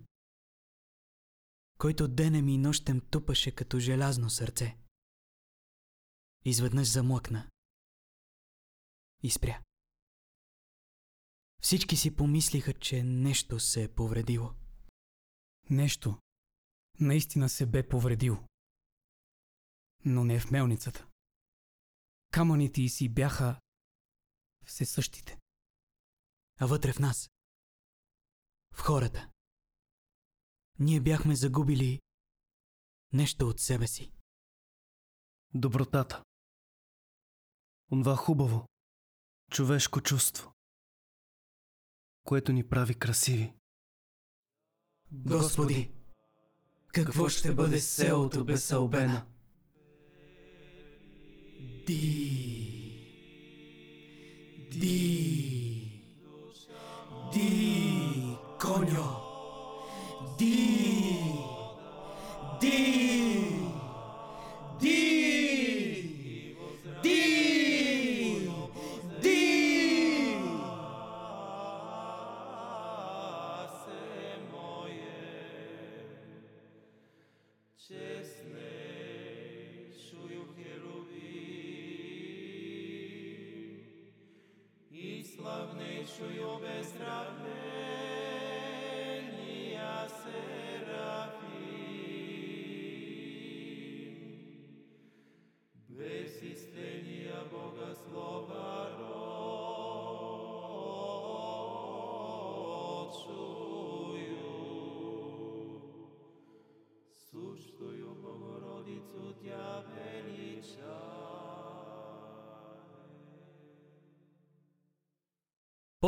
[1.77, 4.77] който денем и нощем тупаше като желязно сърце,
[6.45, 7.49] изведнъж замлъкна
[9.23, 9.61] и спря.
[11.61, 14.53] Всички си помислиха, че нещо се е повредило.
[15.69, 16.21] Нещо
[16.99, 18.47] наистина се бе повредил.
[20.05, 21.07] Но не в мелницата.
[22.31, 23.61] Камъните й си бяха
[24.65, 25.39] все същите.
[26.59, 27.29] А вътре в нас,
[28.73, 29.31] в хората,
[30.79, 32.01] ние бяхме загубили
[33.13, 34.11] нещо от себе си.
[35.53, 36.23] Добротата.
[37.91, 38.67] Онва хубаво,
[39.51, 40.53] човешко чувство,
[42.23, 43.53] което ни прави красиви.
[45.11, 45.91] Господи,
[46.87, 49.25] какво ще бъде селото без Салбена?
[51.87, 52.67] Ди.
[54.71, 56.03] Ди.
[57.33, 58.37] Ди.
[58.61, 59.26] Коньо.
[60.37, 60.43] D.
[62.59, 62.65] D.
[64.79, 65.06] D.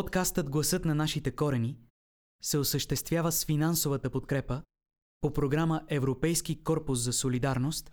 [0.09, 1.77] подкастът Гласът на нашите корени
[2.43, 4.61] се осъществява с финансовата подкрепа
[5.21, 7.91] по програма Европейски корпус за солидарност